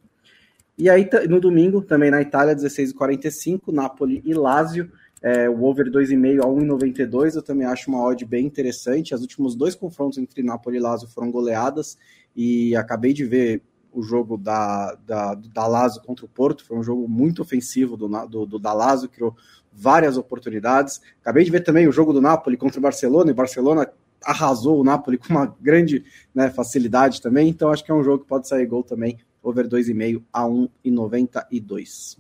[0.78, 4.90] E aí no domingo, também na Itália, 16h45, Napoli e Lazio.
[5.22, 9.14] É, o over 2,5 a 1,92 eu também acho uma odd bem interessante.
[9.14, 11.98] Os últimos dois confrontos entre Napoli e Lazio foram goleadas
[12.34, 16.84] e acabei de ver o jogo da, da, da Lazio contra o Porto, foi um
[16.84, 19.36] jogo muito ofensivo do, do, do da Lazio, criou
[19.74, 21.02] várias oportunidades.
[21.20, 23.92] Acabei de ver também o jogo do Napoli contra o Barcelona, e Barcelona
[24.24, 26.04] arrasou o Napoli com uma grande
[26.34, 29.68] né, facilidade também, então acho que é um jogo que pode sair gol também, over
[29.68, 32.18] 2,5 a 1,92.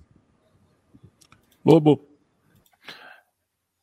[1.64, 2.08] Bobo.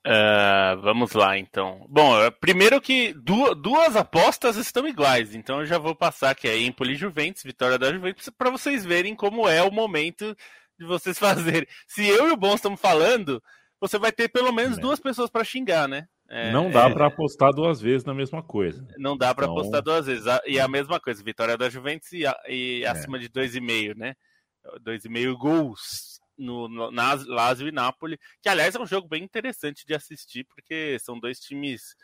[0.06, 1.86] Uh, vamos lá, então.
[1.88, 6.46] Bom, é, primeiro que duas, duas, apostas estão iguais, então eu já vou passar que
[6.46, 10.36] é Empoli Juventus, vitória da Juventus, para vocês verem como é o momento
[10.78, 11.66] de vocês fazerem.
[11.88, 13.42] Se eu e o Bom estamos falando,
[13.80, 14.80] você vai ter pelo menos é.
[14.80, 16.06] duas pessoas para xingar, né?
[16.28, 16.92] É, não dá é...
[16.92, 18.86] para apostar duas vezes na mesma coisa.
[18.96, 19.58] Não dá para então...
[19.58, 20.24] apostar duas vezes.
[20.46, 22.88] E a mesma coisa, vitória da Juventus e, e é.
[22.88, 24.14] acima de 2,5, né?
[24.80, 29.86] 2,5 gols no, no na Lazio e Napoli, que aliás é um jogo bem interessante
[29.86, 31.94] de assistir, porque são dois times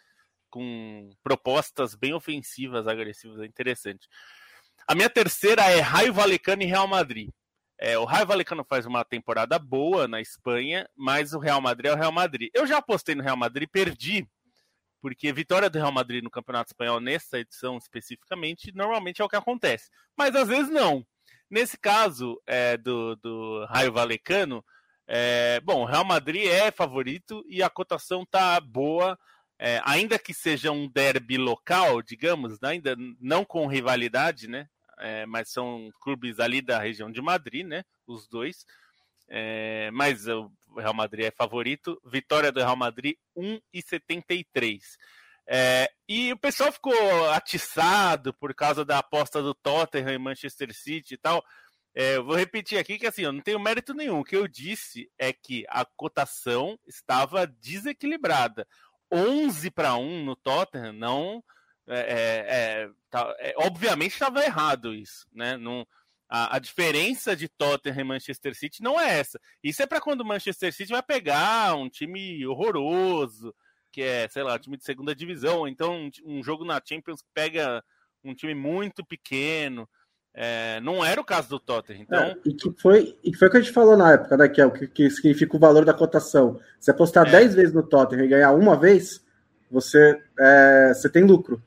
[0.48, 4.08] com propostas bem ofensivas, agressivas, é interessante.
[4.86, 7.30] A minha terceira é Raio Valecano e Real Madrid.
[7.82, 11.94] É, o Raio Valecano faz uma temporada boa na Espanha, mas o Real Madrid é
[11.94, 12.50] o Real Madrid.
[12.52, 14.28] Eu já apostei no Real Madrid, perdi,
[15.00, 19.36] porque vitória do Real Madrid no Campeonato Espanhol, nessa edição especificamente, normalmente é o que
[19.36, 19.88] acontece.
[20.14, 21.06] Mas às vezes não.
[21.48, 24.62] Nesse caso é, do, do Raio Valecano,
[25.06, 29.18] é, bom, o Real Madrid é favorito e a cotação tá boa,
[29.58, 34.68] é, ainda que seja um derby local, digamos, né, ainda não com rivalidade, né?
[35.00, 37.84] É, mas são clubes ali da região de Madrid, né?
[38.06, 38.64] Os dois.
[39.28, 42.00] É, mas o Real Madrid é favorito.
[42.04, 44.80] Vitória do Real Madrid 1,73.
[45.46, 51.14] É, e o pessoal ficou atiçado por causa da aposta do Tottenham e Manchester City
[51.14, 51.44] e tal.
[51.94, 54.20] É, eu vou repetir aqui que assim, eu não tenho mérito nenhum.
[54.20, 58.66] O que eu disse é que a cotação estava desequilibrada.
[59.12, 61.42] 11 para 1 no Tottenham não.
[61.88, 65.26] É, é, é tá, é obviamente estava errado isso.
[65.32, 65.56] Né?
[65.56, 65.86] Não,
[66.28, 69.40] a, a, diferença de Tottenham e Manchester City não é essa.
[69.62, 73.54] Isso é para quando o Manchester City vai pegar um time horroroso
[73.90, 77.28] que é, sei lá, time de segunda divisão, então um, um jogo na Champions que
[77.34, 77.82] pega
[78.24, 79.88] um time muito pequeno.
[80.32, 82.02] É, não era o caso do Tottenham.
[82.02, 82.18] Então...
[82.18, 84.48] É, e, que foi, e que foi o que a gente falou na época, né,
[84.48, 86.60] que é o que, que significa o valor da cotação.
[86.78, 87.30] Se apostar é.
[87.32, 89.24] 10 vezes no Tottenham e ganhar uma vez,
[89.68, 90.22] você,
[90.94, 91.60] você tem lucro.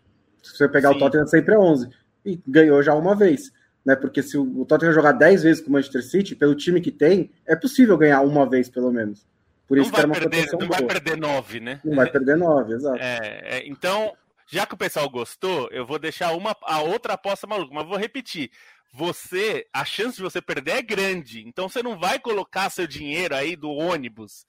[0.43, 0.95] Se você pegar Sim.
[0.95, 1.89] o Tottenham, sempre é 11.
[2.25, 3.51] E ganhou já uma vez.
[3.85, 6.91] Né, porque se o Tottenham jogar 10 vezes com o Manchester City, pelo time que
[6.91, 9.25] tem, é possível ganhar uma vez, pelo menos.
[9.67, 11.81] Por isso não vai, perder, não vai perder nove, né?
[11.83, 12.97] Não vai perder nove, exato.
[13.01, 14.15] É, é, então,
[14.47, 17.97] já que o pessoal gostou, eu vou deixar uma a outra aposta maluca, mas vou
[17.97, 18.51] repetir.
[18.93, 21.43] Você, a chance de você perder é grande.
[21.47, 24.45] Então você não vai colocar seu dinheiro aí do ônibus.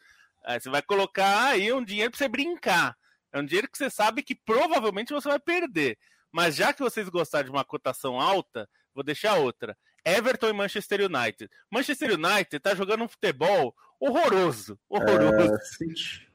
[0.47, 2.95] É, você vai colocar aí um dinheiro para você brincar.
[3.35, 5.99] É um dinheiro que você sabe que provavelmente você vai perder.
[6.31, 9.77] Mas já que vocês gostaram de uma cotação alta, vou deixar outra.
[10.05, 11.51] Everton e Manchester United.
[11.69, 14.79] Manchester United tá jogando um futebol horroroso.
[14.89, 15.53] Horroroso.
[15.53, 16.29] É, City.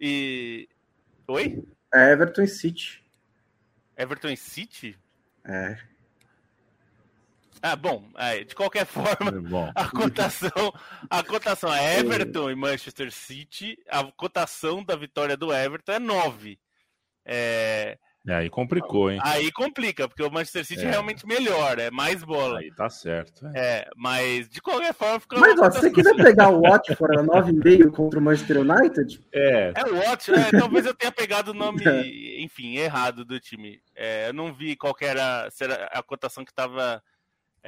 [0.00, 0.68] E.
[1.26, 1.64] Oi?
[1.92, 3.04] É Everton e City.
[3.96, 4.96] Everton e City?
[5.44, 5.76] É.
[7.62, 10.72] Ah, bom, é, de qualquer forma, é a cotação,
[11.10, 16.58] a cotação é Everton e Manchester City, a cotação da vitória do Everton é 9.
[17.24, 19.20] É, é, aí complicou, hein?
[19.22, 22.58] Aí complica, porque o Manchester City é, é realmente melhor, é mais bola.
[22.58, 23.46] Aí tá certo.
[23.54, 25.38] É, é mas de qualquer forma fica.
[25.38, 29.24] Mas ó, se você quiser pegar o Watford a 9,5 contra o Manchester United.
[29.32, 29.72] É.
[29.76, 32.42] É o Watford, é, talvez eu tenha pegado o nome, é.
[32.42, 33.80] enfim, errado do time.
[33.94, 37.00] É, eu não vi qual era, era a cotação que tava.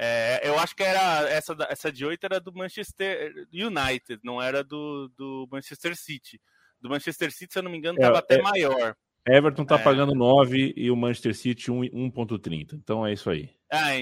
[0.01, 4.63] É, eu acho que era essa, essa de 8 era do Manchester United, não era
[4.63, 6.39] do, do Manchester City.
[6.79, 8.95] Do Manchester City, se eu não me engano, estava até maior.
[9.27, 9.83] Everton tá é.
[9.83, 12.75] pagando 9 e o Manchester City 1.30.
[12.75, 13.49] Então é isso aí.
[13.69, 13.93] Ah,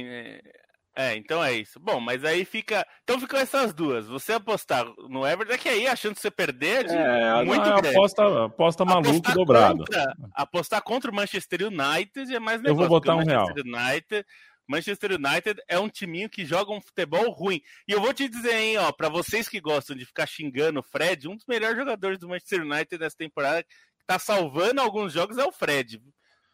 [0.99, 1.79] é, então é isso.
[1.79, 2.83] Bom, mas aí fica.
[3.03, 4.07] Então ficam essas duas.
[4.07, 7.43] Você apostar no Everton, é que aí a chance de você perder é de é,
[7.43, 7.95] muito não, grande.
[7.95, 9.85] Aposta, aposta maluco dobrado.
[10.33, 12.83] Apostar contra o Manchester United é mais negócio.
[12.83, 13.45] Eu vou botar um real.
[13.47, 14.25] United,
[14.67, 17.61] Manchester United é um timinho que joga um futebol ruim.
[17.87, 20.83] E eu vou te dizer, hein, ó, para vocês que gostam de ficar xingando o
[20.83, 23.65] Fred, um dos melhores jogadores do Manchester United nessa temporada
[24.05, 26.01] tá salvando alguns jogos é o Fred.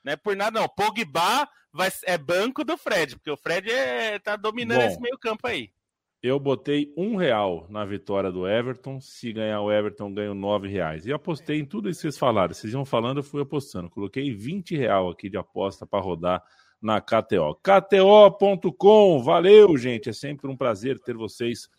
[0.03, 0.67] Não é por nada, não.
[0.67, 5.17] Pogba vai, é banco do Fred, porque o Fred é, tá dominando Bom, esse meio
[5.17, 5.71] campo aí.
[6.21, 8.99] Eu botei um real na vitória do Everton.
[9.01, 11.05] Se ganhar o Everton, ganho nove reais.
[11.05, 12.53] E apostei em tudo isso que vocês falaram.
[12.53, 13.89] Vocês iam falando, eu fui apostando.
[13.89, 16.41] Coloquei 20 real aqui de aposta para rodar
[16.83, 17.55] na KTO.
[17.63, 20.09] KTO.com, valeu, gente.
[20.09, 21.69] É sempre um prazer ter vocês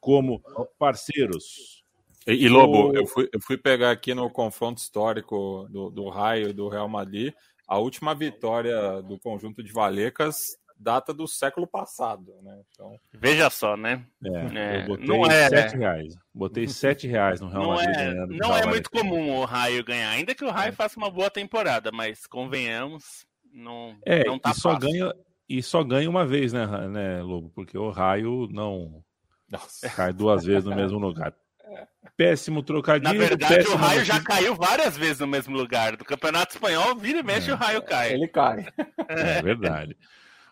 [0.00, 0.40] como
[0.78, 1.82] parceiros.
[2.26, 2.96] E, e Lobo, o...
[2.96, 6.88] eu, fui, eu fui pegar aqui no confronto histórico do, do Raio e do Real
[6.88, 7.34] Madrid.
[7.66, 10.36] A última vitória do conjunto de Valecas
[10.82, 12.60] data do século passado, né?
[12.70, 12.98] Então...
[13.12, 14.04] Veja só, né?
[14.24, 16.14] É, é, eu botei não é, sete reais.
[16.34, 17.96] Botei sete reais no Real Madrid.
[17.96, 20.72] É, não é, não é muito comum o Raio ganhar, ainda que o Raio é.
[20.72, 25.12] faça uma boa temporada, mas convenhamos, não, é, não tá e só ganha
[25.48, 27.50] E só ganha uma vez, né, né, Lobo?
[27.50, 29.04] Porque o Raio não
[29.50, 29.88] Nossa.
[29.90, 31.34] cai duas vezes no mesmo lugar.
[32.16, 33.12] Péssimo trocadilho.
[33.12, 35.96] Na verdade, o Raio já caiu várias vezes no mesmo lugar.
[35.96, 37.54] Do Campeonato Espanhol, vira e mexe, é.
[37.54, 38.12] o Raio cai.
[38.12, 38.66] Ele cai.
[39.08, 39.96] É verdade.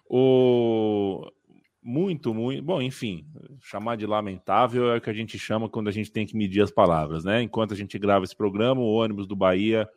[0.08, 1.30] O
[1.82, 2.62] muito, muito.
[2.62, 3.26] Bom, enfim,
[3.60, 6.62] chamar de lamentável é o que a gente chama quando a gente tem que medir
[6.62, 7.42] as palavras, né?
[7.42, 9.88] Enquanto a gente grava esse programa, o ônibus do Bahia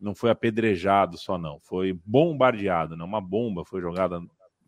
[0.00, 1.60] não foi apedrejado só, não.
[1.60, 3.04] Foi bombardeado, né?
[3.04, 4.20] Uma bomba foi jogada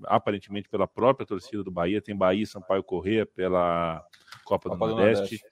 [0.04, 2.02] aparentemente pela própria torcida do Bahia.
[2.02, 4.04] Tem Bahia e Sampaio Corrêa pela
[4.44, 5.14] Copa, Copa do, Nordeste.
[5.14, 5.44] do Nordeste.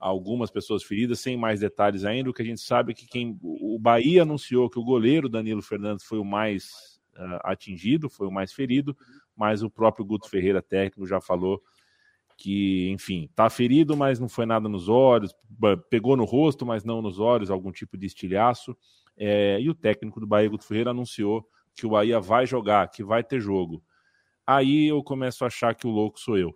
[0.00, 2.30] Algumas pessoas feridas, sem mais detalhes ainda.
[2.30, 5.60] O que a gente sabe é que quem o Bahia anunciou que o goleiro Danilo
[5.60, 8.96] Fernandes foi o mais uh, atingido, foi o mais ferido,
[9.36, 11.60] mas o próprio Guto Ferreira, técnico, já falou
[12.36, 15.34] que, enfim, tá ferido, mas não foi nada nos olhos,
[15.90, 18.76] pegou no rosto, mas não nos olhos, algum tipo de estilhaço.
[19.18, 23.02] É, e o técnico do Bahia, Guto Ferreira, anunciou que o Bahia vai jogar, que
[23.02, 23.82] vai ter jogo.
[24.46, 26.54] Aí eu começo a achar que o louco sou eu.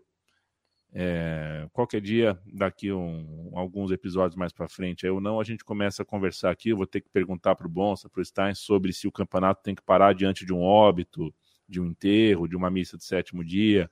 [0.94, 6.02] É, qualquer dia, daqui um, alguns episódios mais para frente, eu não, a gente começa
[6.02, 6.68] a conversar aqui.
[6.68, 9.62] Eu vou ter que perguntar para o Bonsa, para o Stein, sobre se o campeonato
[9.62, 11.34] tem que parar diante de um óbito,
[11.68, 13.90] de um enterro, de uma missa de sétimo dia.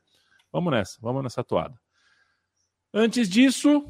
[0.53, 1.79] Vamos nessa, vamos nessa toada.
[2.93, 3.85] Antes disso,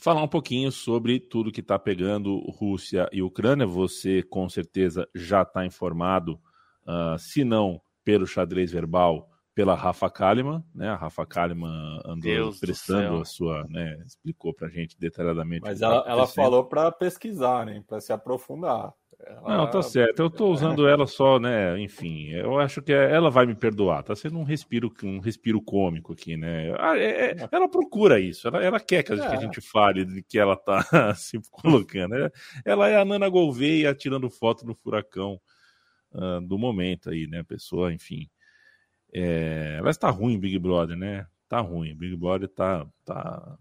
[0.00, 3.66] falar um pouquinho sobre tudo que está pegando Rússia e Ucrânia.
[3.66, 6.40] Você com certeza já está informado,
[6.86, 10.88] uh, se não pelo xadrez verbal pela Rafa Kalimann, né?
[10.88, 14.00] A Rafa Kalimann andou Deus prestando a sua, né?
[14.06, 15.62] Explicou pra gente detalhadamente.
[15.62, 17.82] Mas ela, tá ela falou para pesquisar, né?
[17.86, 18.94] Para se aprofundar.
[19.26, 19.56] Ela...
[19.56, 20.20] Não, tá certo.
[20.20, 21.78] Eu tô usando ela só, né?
[21.80, 24.02] Enfim, eu acho que ela vai me perdoar.
[24.02, 26.74] Tá sendo um respiro, um respiro cômico aqui, né?
[26.78, 28.48] Ah, é, é, ela procura isso.
[28.48, 29.40] Ela, ela quer que a, é.
[29.40, 30.82] gente fale de que ela tá
[31.14, 32.14] se colocando.
[32.64, 35.40] Ela é a Nana Gouveia tirando foto no furacão
[36.12, 37.42] uh, do momento aí, né?
[37.42, 38.28] Pessoa, enfim
[39.12, 41.26] é, mas tá ruim Big Brother, né?
[41.48, 41.94] Tá ruim.
[41.94, 42.86] Big Brother tá.
[43.04, 43.58] tá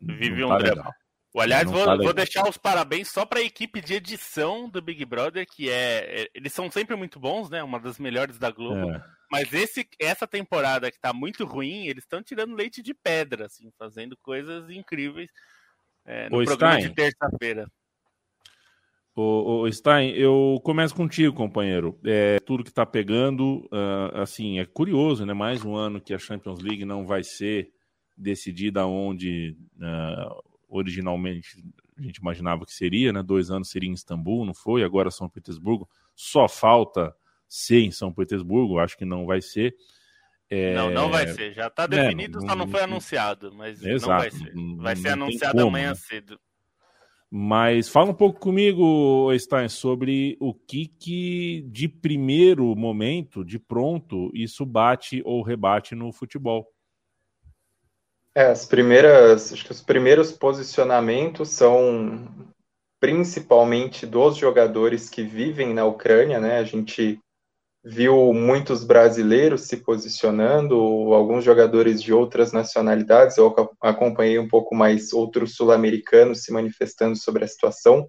[0.00, 0.94] Vive um tá drama.
[1.38, 5.46] Aliás, vou, vou, deixar os parabéns só para a equipe de edição do Big Brother,
[5.46, 6.28] que é, é.
[6.34, 7.62] Eles são sempre muito bons, né?
[7.62, 8.90] Uma das melhores da Globo.
[8.90, 9.04] É.
[9.30, 13.70] Mas esse, essa temporada que tá muito ruim, eles estão tirando leite de pedra, assim,
[13.78, 15.28] fazendo coisas incríveis
[16.06, 17.66] é, no Ô, programa Stein, de terça-feira.
[19.14, 21.98] O, o, Stein, eu começo contigo, companheiro.
[22.04, 25.34] É, tudo que está pegando, uh, assim, é curioso, né?
[25.34, 27.72] Mais um ano que a Champions League não vai ser
[28.16, 31.62] decidida onde uh, originalmente
[31.98, 33.22] a gente imaginava que seria, né?
[33.22, 34.82] Dois anos seria em Istambul, não foi?
[34.82, 35.88] Agora São Petersburgo.
[36.14, 37.14] Só falta
[37.48, 39.74] ser em São Petersburgo, acho que não vai ser.
[40.48, 40.74] É...
[40.74, 41.52] Não, não vai ser.
[41.54, 44.52] Já está é, definido, é, só não foi anunciado, mas exato, não vai ser.
[44.76, 45.94] Vai ser anunciado amanhã né?
[45.94, 46.38] cedo.
[47.28, 54.30] Mas fala um pouco comigo, Stein, sobre o que, que de primeiro momento, de pronto,
[54.32, 56.72] isso bate ou rebate no futebol.
[58.36, 62.28] É, as primeiras, acho que os primeiros posicionamentos são
[63.00, 66.58] principalmente dos jogadores que vivem na Ucrânia, né?
[66.58, 67.18] A gente
[67.82, 70.76] viu muitos brasileiros se posicionando,
[71.14, 77.42] alguns jogadores de outras nacionalidades, eu acompanhei um pouco mais outros sul-americanos se manifestando sobre
[77.42, 78.06] a situação,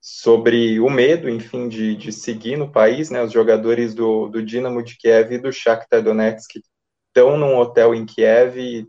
[0.00, 4.84] sobre o medo, enfim, de, de seguir no país, né, os jogadores do, do Dinamo
[4.84, 6.60] de Kiev e do Shakhtar Donetsk
[7.08, 8.86] estão num hotel em Kiev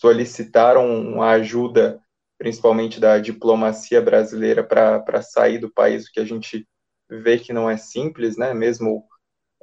[0.00, 2.00] solicitaram ajuda,
[2.38, 6.66] principalmente da diplomacia brasileira, para sair do país, o que a gente
[7.08, 9.04] vê que não é simples, né, mesmo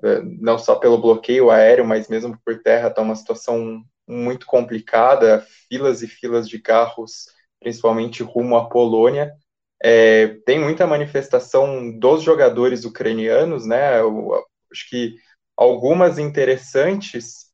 [0.04, 5.44] é, não só pelo bloqueio aéreo, mas mesmo por terra, está uma situação muito complicada,
[5.68, 7.26] filas e filas de carros,
[7.60, 9.34] principalmente rumo à Polônia.
[9.82, 14.00] É, tem muita manifestação dos jogadores ucranianos, né?
[14.00, 14.34] Eu,
[14.72, 15.16] acho que
[15.56, 17.47] algumas interessantes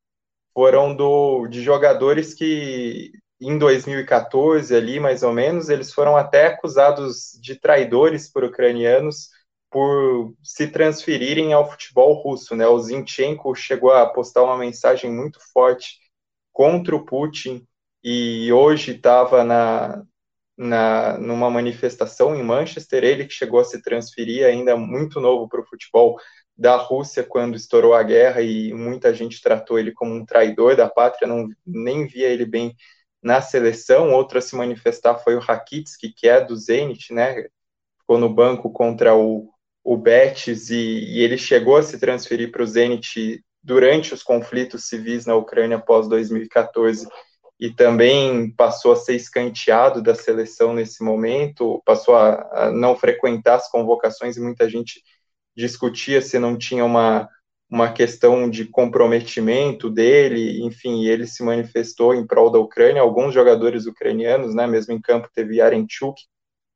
[0.54, 7.38] foram do, de jogadores que em 2014 ali, mais ou menos, eles foram até acusados
[7.42, 9.30] de traidores por ucranianos
[9.70, 12.68] por se transferirem ao futebol russo, né?
[12.68, 15.98] O Zinchenko chegou a postar uma mensagem muito forte
[16.54, 17.66] contra o Putin
[18.04, 20.04] e hoje estava na,
[20.56, 25.62] na numa manifestação em Manchester, ele que chegou a se transferir ainda muito novo para
[25.62, 26.20] o futebol
[26.58, 30.90] da Rússia quando estourou a guerra e muita gente tratou ele como um traidor da
[30.90, 32.76] pátria, não nem via ele bem
[33.22, 34.12] na seleção.
[34.12, 37.48] Outro a se manifestar foi o Rakitsky, que é do Zenit, né?
[38.00, 39.50] Ficou no banco contra o,
[39.84, 44.86] o Betis e, e ele chegou a se transferir para o Zenit durante os conflitos
[44.86, 47.08] civis na Ucrânia após 2014
[47.60, 53.56] e também passou a ser escanteado da seleção nesse momento, passou a, a não frequentar
[53.56, 55.02] as convocações e muita gente
[55.56, 57.30] discutia se não tinha uma,
[57.70, 63.02] uma questão de comprometimento dele, enfim, ele se manifestou em prol da Ucrânia.
[63.02, 66.22] Alguns jogadores ucranianos, né, mesmo em campo, teve Yarenchuk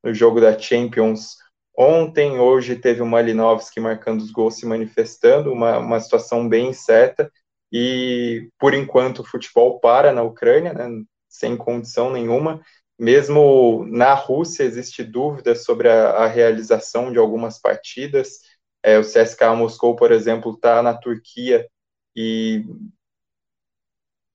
[0.04, 1.36] no jogo da Champions
[1.78, 7.32] ontem, hoje teve o Malinovski marcando os gols se manifestando, uma, uma situação bem certa,
[7.72, 10.90] e por enquanto o futebol para na Ucrânia, né,
[11.30, 12.62] sem condição nenhuma,
[12.98, 18.40] mesmo na Rússia existe dúvida sobre a, a realização de algumas partidas,
[18.84, 21.68] é, o CSKA Moscou, por exemplo, está na Turquia
[22.16, 22.66] e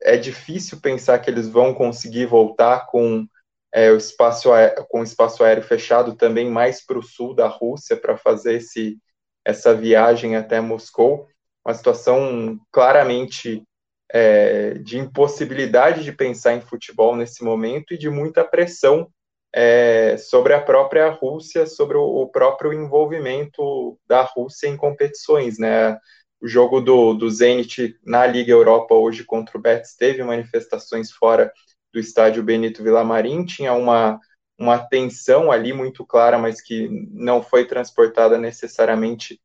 [0.00, 3.26] é difícil pensar que eles vão conseguir voltar com
[3.72, 7.46] é, o espaço aéreo, com o espaço aéreo fechado também mais para o sul da
[7.46, 8.98] Rússia para fazer esse,
[9.44, 11.28] essa viagem até Moscou.
[11.64, 13.62] Uma situação claramente
[14.10, 19.10] é, de impossibilidade de pensar em futebol nesse momento e de muita pressão
[19.54, 25.98] é, sobre a própria Rússia, sobre o, o, próprio envolvimento da Rússia em competições, né?
[26.40, 31.52] O jogo do, do Zenit na Liga Europa hoje contra o Betis teve manifestações fora
[31.92, 34.18] do estádio Benito Villamarim, tinha uma,
[34.58, 39.40] uma tensão ali muito clara, mas que não foi transportada necessariamente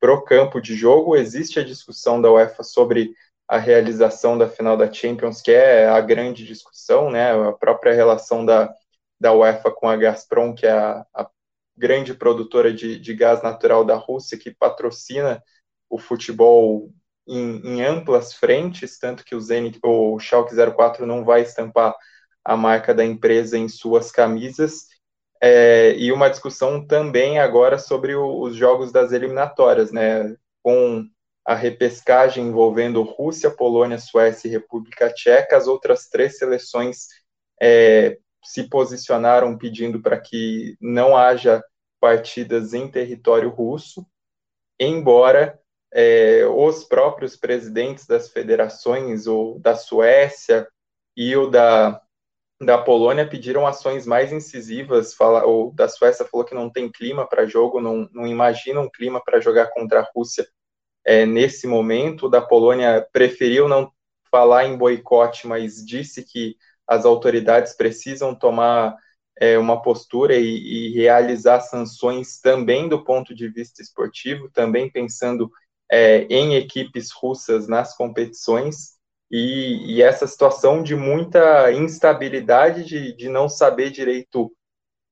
[0.00, 1.16] para o campo de jogo.
[1.16, 3.12] Existe a discussão da UEFA sobre
[3.48, 7.32] a realização da final da Champions, que é a grande discussão, né?
[7.32, 8.72] A própria relação da,
[9.20, 11.28] da UEFA com a Gazprom, que é a, a
[11.76, 15.42] grande produtora de, de, gás natural da Rússia, que patrocina
[15.88, 16.92] o futebol
[17.26, 21.94] em, em amplas frentes, tanto que o Zenit, o Schalke 04 não vai estampar
[22.44, 24.86] a marca da empresa em suas camisas,
[25.40, 31.06] é, e uma discussão também agora sobre o, os jogos das eliminatórias, né, com
[31.44, 37.06] a repescagem envolvendo Rússia, Polônia, Suécia e República Tcheca, as outras três seleções
[37.60, 41.62] é, se posicionaram pedindo para que não haja
[42.00, 44.06] partidas em território russo,
[44.78, 45.58] embora
[45.92, 50.68] é, os próprios presidentes das federações, ou da Suécia
[51.16, 52.00] e o da,
[52.60, 55.14] da Polônia, pediram ações mais incisivas.
[55.14, 58.88] Fala, o da Suécia falou que não tem clima para jogo, não, não imagina um
[58.88, 60.46] clima para jogar contra a Rússia
[61.04, 62.26] é, nesse momento.
[62.26, 63.90] O da Polônia preferiu não
[64.30, 66.56] falar em boicote, mas disse que
[66.88, 68.96] as autoridades precisam tomar
[69.38, 75.50] é, uma postura e, e, realizar sanções também do ponto de vista esportivo, também pensando
[75.90, 78.96] é, em equipes russas nas competições.
[79.30, 84.50] E, e, essa situação de muita instabilidade, de, de não saber direito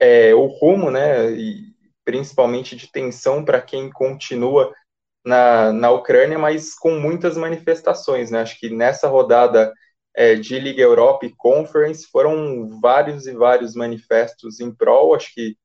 [0.01, 1.75] é, o rumo, né, e
[2.05, 4.73] principalmente de tensão para quem continua
[5.25, 8.31] na, na Ucrânia, mas com muitas manifestações.
[8.31, 8.41] Né?
[8.41, 9.73] Acho que nessa rodada
[10.17, 15.57] é, de Liga Europa e Conference, foram vários e vários manifestos em prol, acho que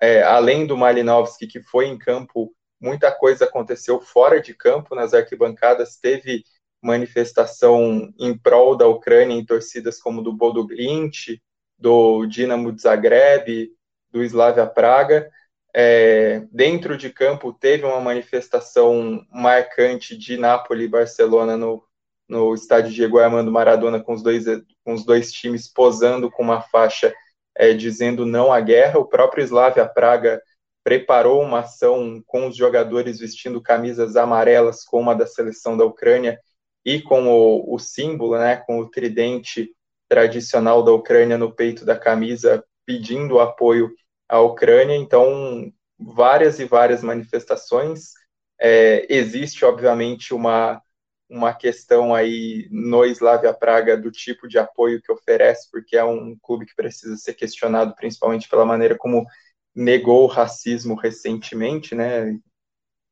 [0.00, 2.50] é, além do Malinovski, que foi em campo,
[2.80, 6.42] muita coisa aconteceu fora de campo, nas arquibancadas teve
[6.80, 11.38] manifestação em prol da Ucrânia em torcidas como do Bodo Glint,
[11.76, 13.70] do Dinamo de Zagreb,
[14.10, 15.30] do Slavia Praga.
[15.74, 21.82] É, dentro de campo teve uma manifestação marcante de Nápoles e Barcelona no
[22.28, 24.44] no estádio Diego Armando Maradona com os dois,
[24.84, 27.12] com os dois times posando com uma faixa
[27.56, 28.98] é, dizendo não à guerra.
[28.98, 30.40] O próprio Slavia Praga
[30.84, 36.38] preparou uma ação com os jogadores vestindo camisas amarelas com uma da seleção da Ucrânia
[36.84, 39.70] e com o, o símbolo, né, com o tridente
[40.08, 43.90] tradicional da Ucrânia no peito da camisa, pedindo apoio
[44.28, 44.96] à Ucrânia.
[44.96, 48.12] Então, várias e várias manifestações.
[48.58, 50.80] É, existe, obviamente, uma
[51.28, 56.36] uma questão aí no Slavia Praga do tipo de apoio que oferece, porque é um
[56.42, 59.26] clube que precisa ser questionado principalmente pela maneira como
[59.74, 62.38] negou o racismo recentemente, né?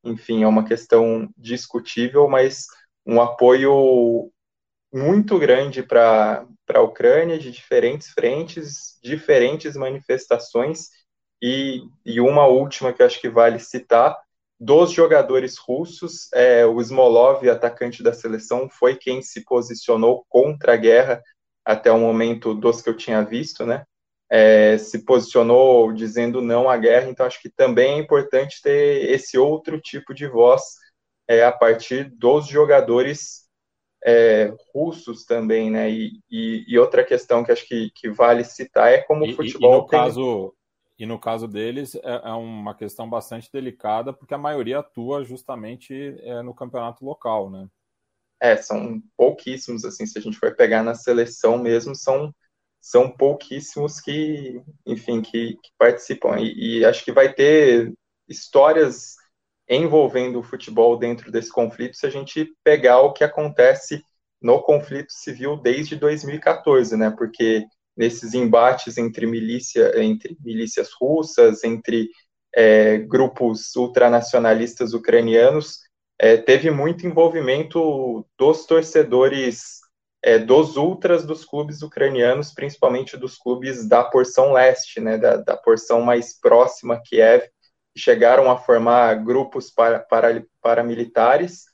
[0.03, 2.67] Enfim, é uma questão discutível, mas
[3.05, 4.33] um apoio
[4.93, 10.89] muito grande para a Ucrânia, de diferentes frentes, diferentes manifestações,
[11.43, 14.17] e, e uma última que eu acho que vale citar,
[14.59, 20.77] dos jogadores russos, é, o Smolov, atacante da seleção, foi quem se posicionou contra a
[20.77, 21.23] guerra
[21.65, 23.85] até o momento dos que eu tinha visto, né?
[24.31, 29.39] É, se posicionou dizendo não à guerra, então acho que também é importante ter esse
[29.39, 30.63] outro tipo de voz
[31.29, 33.47] é, a partir dos jogadores
[34.05, 35.91] é, russos também, né?
[35.91, 39.37] E, e, e, outra questão que acho que, que vale citar é como e, o
[39.37, 39.99] futebol e no tem...
[39.99, 40.55] caso
[40.99, 45.95] e no caso deles é, é, uma questão bastante delicada porque a maioria atua justamente
[46.21, 47.69] é, no campeonato local, né?
[48.41, 50.07] É, são pouquíssimos assim.
[50.07, 52.35] Se a gente for pegar na seleção mesmo, são
[52.81, 56.39] são pouquíssimos que, enfim, que, que participam.
[56.39, 57.93] E, e acho que vai ter
[58.29, 59.17] histórias
[59.69, 64.01] envolvendo o futebol dentro desse conflito se a gente pegar o que acontece
[64.41, 67.11] no conflito civil desde 2014, né?
[67.11, 67.65] Porque
[67.97, 72.11] nesses embates entre milícia, entre milícias russas, entre
[72.55, 75.81] é, grupos ultranacionalistas ucranianos,
[76.19, 79.81] é, teve muito envolvimento dos torcedores
[80.23, 85.57] é, dos ultras dos clubes ucranianos, principalmente dos clubes da porção leste, né, da, da
[85.57, 87.45] porção mais próxima a Kiev,
[87.97, 91.67] chegaram a formar grupos para, para, paramilitares,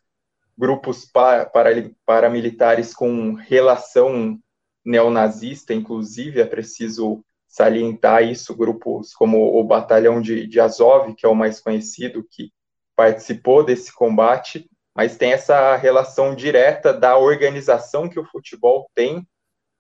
[0.57, 4.39] grupos para, para, paramilitares com relação
[4.85, 11.28] neonazista, inclusive, é preciso salientar isso, grupos como o Batalhão de, de Azov, que é
[11.28, 12.51] o mais conhecido, que
[12.97, 19.26] participou desse combate, mas tem essa relação direta da organização que o futebol tem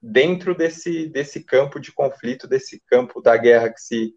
[0.02, 4.14] dentro desse, desse campo de conflito, desse campo da guerra que se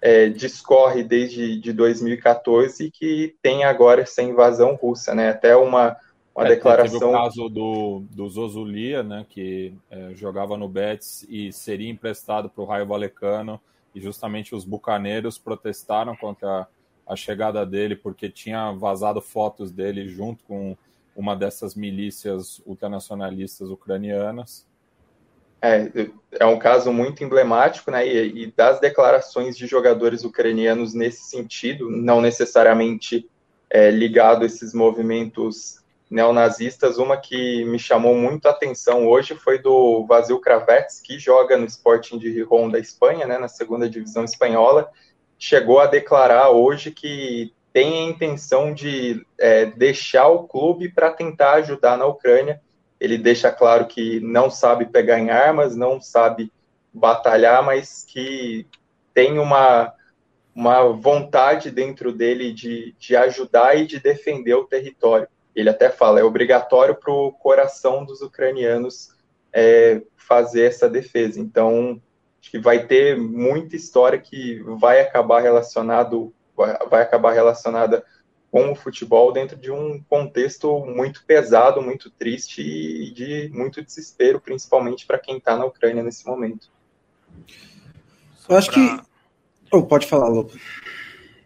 [0.00, 5.30] é, discorre desde de 2014 e que tem agora essa invasão russa, né?
[5.30, 5.96] Até uma,
[6.34, 6.98] uma é, declaração.
[6.98, 9.24] Teve o caso do, do Zozulia, né?
[9.28, 13.60] Que é, jogava no Betis e seria emprestado para o Raio Valecano
[13.94, 16.66] e justamente os bucaneiros protestaram contra
[17.06, 20.76] a chegada dele porque tinha vazado fotos dele junto com
[21.14, 24.66] uma dessas milícias ultranacionalistas ucranianas.
[25.62, 28.06] É, é um caso muito emblemático, né?
[28.06, 33.30] E, e, das declarações de jogadores ucranianos nesse sentido, não necessariamente
[33.70, 35.83] é, ligado a esses movimentos
[36.14, 41.56] neonazistas, uma que me chamou muito a atenção hoje foi do Vasil Kravets, que joga
[41.56, 44.88] no Sporting de Rijon da Espanha, né, na segunda divisão espanhola,
[45.36, 51.54] chegou a declarar hoje que tem a intenção de é, deixar o clube para tentar
[51.54, 52.62] ajudar na Ucrânia,
[53.00, 56.52] ele deixa claro que não sabe pegar em armas, não sabe
[56.92, 58.68] batalhar, mas que
[59.12, 59.92] tem uma,
[60.54, 65.26] uma vontade dentro dele de, de ajudar e de defender o território.
[65.54, 69.14] Ele até fala, é obrigatório para o coração dos ucranianos
[69.52, 71.40] é, fazer essa defesa.
[71.40, 72.00] Então,
[72.40, 78.04] acho que vai ter muita história que vai acabar relacionado, vai, acabar relacionada
[78.50, 84.40] com o futebol dentro de um contexto muito pesado, muito triste e de muito desespero,
[84.40, 86.68] principalmente para quem está na Ucrânia nesse momento.
[88.48, 88.80] Eu acho que.
[89.72, 90.56] Oh, pode falar, Lopo.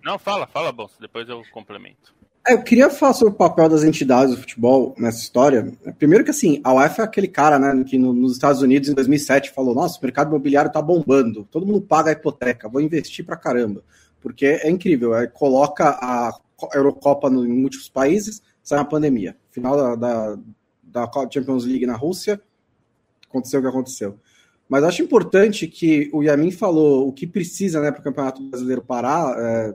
[0.03, 2.15] Não, fala, fala, bom, depois eu complemento.
[2.49, 5.71] É, eu queria falar sobre o papel das entidades do futebol nessa história.
[5.99, 8.95] Primeiro que assim, a UEFA é aquele cara, né, que no, nos Estados Unidos em
[8.95, 11.47] 2007 falou: "Nossa, o mercado imobiliário tá bombando.
[11.51, 13.85] Todo mundo paga a hipoteca, vou investir pra caramba".
[14.19, 16.33] Porque é incrível, é, coloca a
[16.75, 19.37] Eurocopa no, em múltiplos países, sai uma pandemia.
[19.51, 20.39] Final da, da,
[20.83, 22.41] da Champions League na Rússia,
[23.29, 24.19] aconteceu o que aconteceu.
[24.67, 28.83] Mas acho importante que o Yamin falou o que precisa né, para o Campeonato Brasileiro
[28.83, 29.75] parar, é,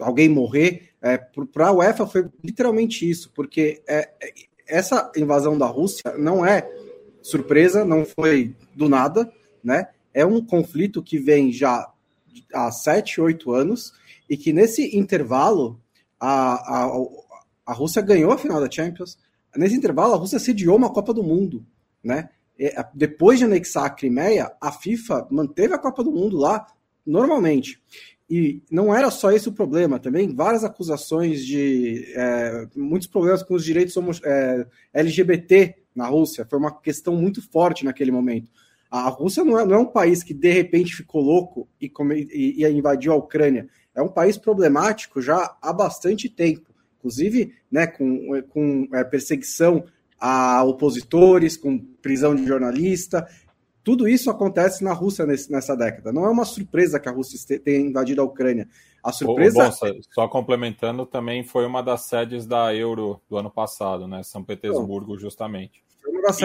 [0.00, 0.90] alguém morrer.
[1.00, 4.32] É, para a UEFA foi literalmente isso, porque é, é,
[4.66, 6.68] essa invasão da Rússia não é
[7.22, 9.30] surpresa, não foi do nada,
[9.62, 9.88] né?
[10.12, 11.90] É um conflito que vem já
[12.52, 13.92] há sete, oito anos
[14.28, 15.80] e que nesse intervalo
[16.18, 16.90] a, a,
[17.66, 19.18] a Rússia ganhou a final da Champions.
[19.56, 21.64] Nesse intervalo, a Rússia sediou uma Copa do Mundo,
[22.02, 22.28] né?
[22.58, 26.66] E, depois de anexar a Crimeia, a FIFA manteve a Copa do Mundo lá
[27.06, 27.80] normalmente.
[28.28, 33.54] E não era só esse o problema, também várias acusações de é, muitos problemas com
[33.54, 36.46] os direitos é, LGBT na Rússia.
[36.48, 38.50] Foi uma questão muito forte naquele momento.
[38.90, 41.90] A Rússia não é, não é um país que de repente ficou louco e,
[42.32, 43.68] e, e invadiu a Ucrânia
[43.98, 49.84] é um país problemático já há bastante tempo, inclusive né, com, com é, perseguição
[50.20, 53.26] a opositores, com prisão de jornalista.
[53.88, 56.12] Tudo isso acontece na Rússia nesse, nessa década.
[56.12, 58.68] Não é uma surpresa que a Rússia tenha invadido a Ucrânia.
[59.02, 59.70] A surpresa.
[59.80, 64.22] Bom, só complementando, também foi uma das sedes da Euro do ano passado, né?
[64.22, 65.82] São Petersburgo, justamente.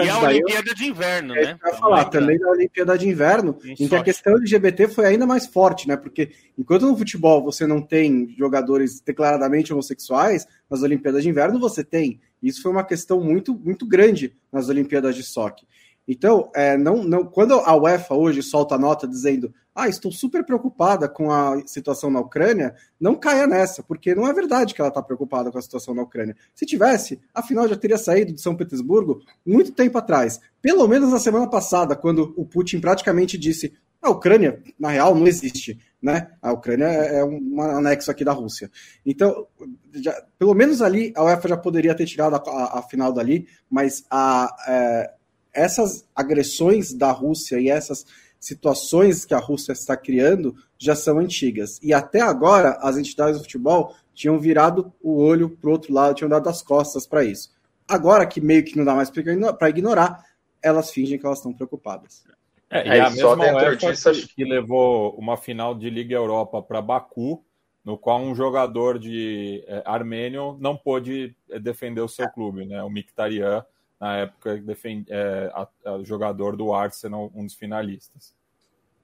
[0.02, 1.58] e a Olimpíada de Inverno, é, né?
[1.62, 5.26] Eu falar, também da Olimpíada de Inverno, em, em que a questão LGBT foi ainda
[5.26, 5.98] mais forte, né?
[5.98, 11.84] Porque enquanto no futebol você não tem jogadores declaradamente homossexuais, nas Olimpíadas de Inverno você
[11.84, 12.22] tem.
[12.42, 15.66] Isso foi uma questão muito, muito grande nas Olimpíadas de Soque.
[16.06, 20.44] Então, é, não, não, quando a UEFA hoje solta a nota dizendo ah, estou super
[20.44, 24.88] preocupada com a situação na Ucrânia, não caia nessa, porque não é verdade que ela
[24.88, 26.36] está preocupada com a situação na Ucrânia.
[26.54, 30.40] Se tivesse, afinal já teria saído de São Petersburgo muito tempo atrás.
[30.62, 35.26] Pelo menos na semana passada, quando o Putin praticamente disse a Ucrânia, na real, não
[35.26, 35.80] existe.
[36.00, 36.30] Né?
[36.40, 38.70] A Ucrânia é um anexo aqui da Rússia.
[39.04, 39.46] Então,
[39.94, 43.48] já, pelo menos ali, a UEFA já poderia ter tirado a, a, a final dali,
[43.70, 45.10] mas a, é,
[45.54, 48.04] essas agressões da Rússia e essas
[48.38, 51.80] situações que a Rússia está criando já são antigas.
[51.82, 56.14] E até agora, as entidades do futebol tinham virado o olho para o outro lado,
[56.14, 57.52] tinham dado as costas para isso.
[57.88, 60.24] Agora que meio que não dá mais para ignorar,
[60.62, 62.24] elas fingem que elas estão preocupadas.
[62.70, 66.62] É, e é, a mesma UEFA disso, que, que levou uma final de Liga Europa
[66.62, 67.44] para Baku,
[67.84, 72.82] no qual um jogador de é, armênio não pôde é, defender o seu clube, né?
[72.82, 73.64] O Mkhitaryan
[74.04, 78.34] na época, defend, é, a, a jogador do Arsenal, um dos finalistas.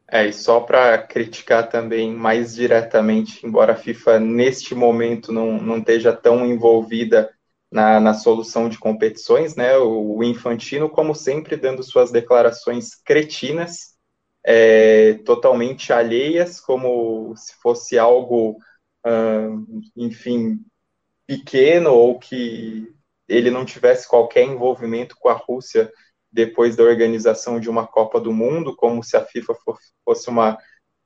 [0.07, 5.79] É, e só para criticar também mais diretamente, embora a FIFA neste momento não, não
[5.79, 7.33] esteja tão envolvida
[7.73, 9.79] na, na solução de competições, né?
[9.79, 13.95] O, o Infantino, como sempre, dando suas declarações cretinas,
[14.45, 18.59] é, totalmente alheias, como se fosse algo,
[19.07, 20.61] hum, enfim,
[21.27, 22.93] pequeno ou que
[23.31, 25.91] ele não tivesse qualquer envolvimento com a Rússia
[26.33, 29.55] depois da organização de uma Copa do Mundo, como se a FIFA
[30.05, 30.59] fosse uma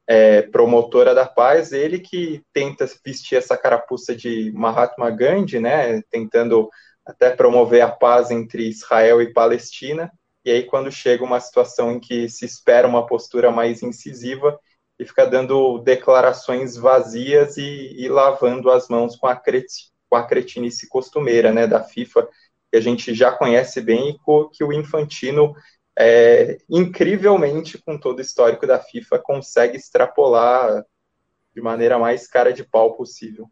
[0.06, 6.68] é, promotora da paz, ele que tenta vestir essa carapuça de Mahatma Gandhi, né, tentando
[7.04, 10.10] até promover a paz entre Israel e Palestina,
[10.44, 14.58] e aí quando chega uma situação em que se espera uma postura mais incisiva,
[14.98, 19.34] e fica dando declarações vazias e, e lavando as mãos com a,
[20.14, 22.28] com a cretinice costumeira né, da FIFA,
[22.70, 25.56] que a gente já conhece bem e que o Infantino,
[25.98, 30.84] é, incrivelmente, com todo o histórico da FIFA, consegue extrapolar
[31.52, 33.50] de maneira mais cara de pau possível.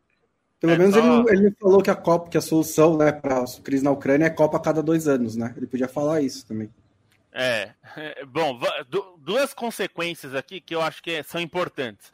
[0.60, 1.00] Pelo é menos só...
[1.00, 4.26] ele, ele falou que a Copa, que a solução né, para a crise na Ucrânia
[4.26, 5.52] é Copa a cada dois anos, né?
[5.56, 6.70] Ele podia falar isso também.
[7.32, 7.72] É,
[8.28, 8.56] bom,
[9.18, 12.12] duas consequências aqui que eu acho que são importantes.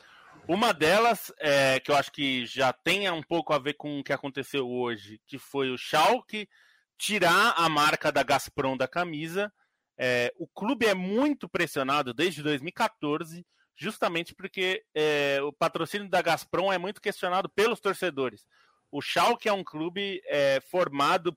[0.48, 4.02] Uma delas, é, que eu acho que já tem um pouco a ver com o
[4.02, 6.48] que aconteceu hoje, que foi o Schalke
[6.96, 9.52] tirar a marca da Gazprom da camisa.
[9.98, 13.46] É, o clube é muito pressionado desde 2014,
[13.76, 18.46] justamente porque é, o patrocínio da Gazprom é muito questionado pelos torcedores.
[18.90, 21.36] O Schalke é um clube é, formado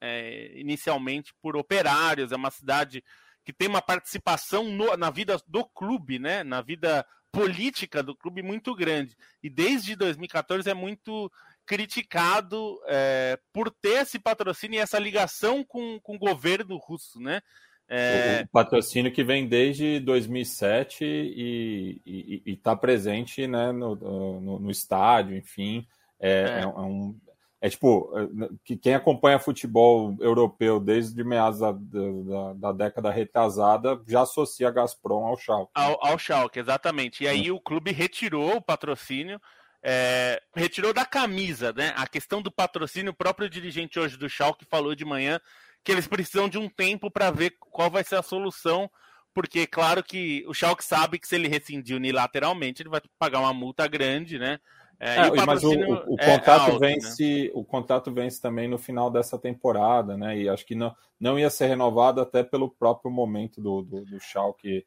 [0.00, 3.04] é, inicialmente por operários, é uma cidade
[3.48, 6.44] que tem uma participação no, na vida do clube, né?
[6.44, 9.16] na vida política do clube muito grande.
[9.42, 11.32] E desde 2014 é muito
[11.64, 17.40] criticado é, por ter esse patrocínio e essa ligação com, com o governo russo, né?
[17.88, 18.42] É...
[18.42, 25.86] O patrocínio que vem desde 2007 e está presente né, no, no, no, estádio, enfim.
[26.20, 26.60] É, é.
[26.64, 27.18] é um,
[27.60, 34.00] é tipo, é, que quem acompanha futebol europeu desde meados da, da, da, década retrasada
[34.06, 35.72] já associa a Gazprom ao Schalke.
[35.74, 37.24] Ao, ao Schalke, exatamente.
[37.24, 39.40] E aí o clube retirou o patrocínio,
[39.82, 41.92] é, retirou da camisa, né?
[41.96, 45.40] A questão do patrocínio, o próprio dirigente hoje do Schalke falou de manhã
[45.82, 48.90] que eles precisam de um tempo para ver qual vai ser a solução,
[49.34, 53.54] porque claro que o Schalke sabe que se ele rescindir unilateralmente, ele vai pagar uma
[53.54, 54.60] multa grande, né?
[55.00, 57.50] É, é, o mas o, o, o é contrato alto, vence, né?
[57.54, 60.36] o contrato vence também no final dessa temporada, né?
[60.36, 64.20] E acho que não, não ia ser renovado até pelo próprio momento do, do, do
[64.20, 64.84] Schalke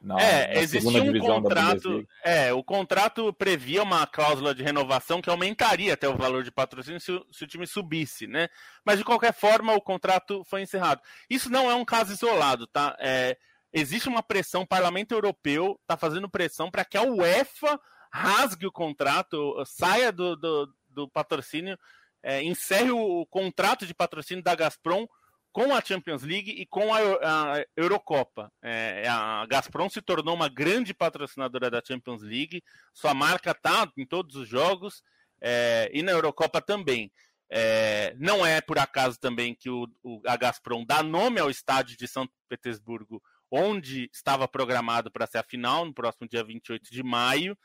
[0.00, 5.20] na, é, na segunda divisão um contrato, É, o contrato previa uma cláusula de renovação
[5.20, 8.48] que aumentaria até o valor de patrocínio se, se, o time subisse, né?
[8.82, 11.02] Mas de qualquer forma o contrato foi encerrado.
[11.28, 12.96] Isso não é um caso isolado, tá?
[12.98, 13.36] É,
[13.74, 17.78] existe uma pressão, o Parlamento Europeu está fazendo pressão para que a UEFA
[18.10, 21.78] rasgue o contrato, saia do, do, do patrocínio,
[22.22, 25.06] é, encerre o, contrato de patrocínio da Gazprom
[25.52, 28.52] com a Champions League e com a, a Eurocopa.
[28.62, 34.06] É, a Gazprom se tornou uma grande patrocinadora da Champions League, sua marca está em
[34.06, 35.02] todos os jogos
[35.40, 37.10] é, e na Eurocopa também.
[37.52, 41.96] É, não é por acaso também que o, o, a Gazprom dá nome ao estádio
[41.96, 47.02] de São Petersburgo, onde estava programado para ser a final, no próximo dia 28 de
[47.02, 47.58] maio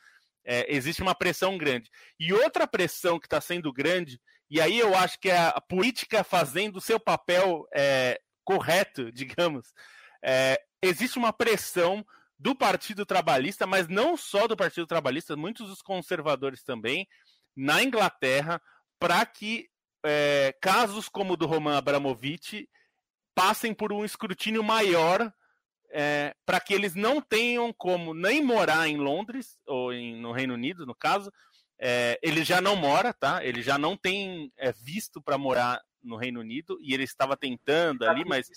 [0.45, 1.89] é, existe uma pressão grande.
[2.19, 4.19] E outra pressão que está sendo grande,
[4.49, 9.73] e aí eu acho que é a política fazendo o seu papel é, correto, digamos,
[10.23, 12.05] é, existe uma pressão
[12.37, 17.07] do Partido Trabalhista, mas não só do Partido Trabalhista, muitos dos conservadores também,
[17.55, 18.61] na Inglaterra,
[18.99, 19.69] para que
[20.05, 22.69] é, casos como o do Roman Abramovich
[23.33, 25.33] passem por um escrutínio maior
[25.97, 30.53] é, para que eles não tenham como nem morar em Londres, ou em, no Reino
[30.53, 31.31] Unido, no caso.
[31.79, 33.43] É, ele já não mora, tá?
[33.45, 38.03] Ele já não tem é, visto para morar no Reino Unido e ele estava tentando
[38.03, 38.49] ali, mas.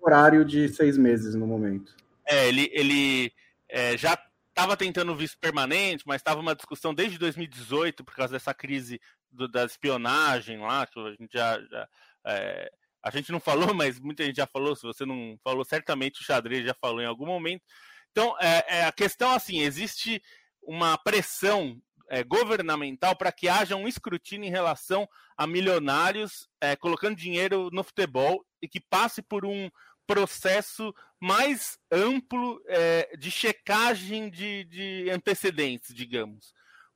[0.00, 1.96] Horário de seis meses no momento.
[2.24, 3.32] É, ele, ele
[3.68, 4.16] é, já
[4.50, 9.00] estava tentando visto permanente, mas estava uma discussão desde 2018 por causa dessa crise
[9.32, 11.60] do, da espionagem lá, que a gente já.
[11.60, 11.88] já
[12.26, 12.72] é,
[13.04, 14.74] a gente não falou, mas muita gente já falou.
[14.74, 17.62] Se você não falou, certamente o xadrez já falou em algum momento.
[18.10, 20.22] Então, é, é a questão assim: existe
[20.62, 21.78] uma pressão
[22.08, 27.84] é, governamental para que haja um escrutínio em relação a milionários é, colocando dinheiro no
[27.84, 29.70] futebol e que passe por um
[30.06, 36.52] processo mais amplo é, de checagem de, de, antecedentes, digamos.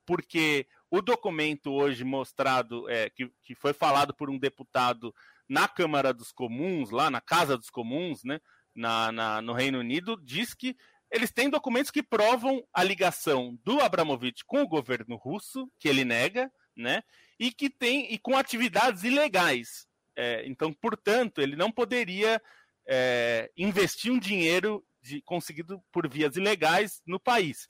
[0.06, 5.14] Porque o documento hoje mostrado, é, que, que foi falado por um deputado
[5.48, 8.40] na Câmara dos Comuns, lá na Casa dos Comuns, né,
[8.74, 10.76] na, na, no Reino Unido, diz que
[11.10, 16.04] eles têm documentos que provam a ligação do Abramovich com o governo russo, que ele
[16.04, 17.02] nega, né?
[17.38, 19.86] E que tem e com atividades ilegais.
[20.14, 22.42] É, então, portanto, ele não poderia
[22.86, 27.66] é, investir um dinheiro de, conseguido por vias ilegais no país.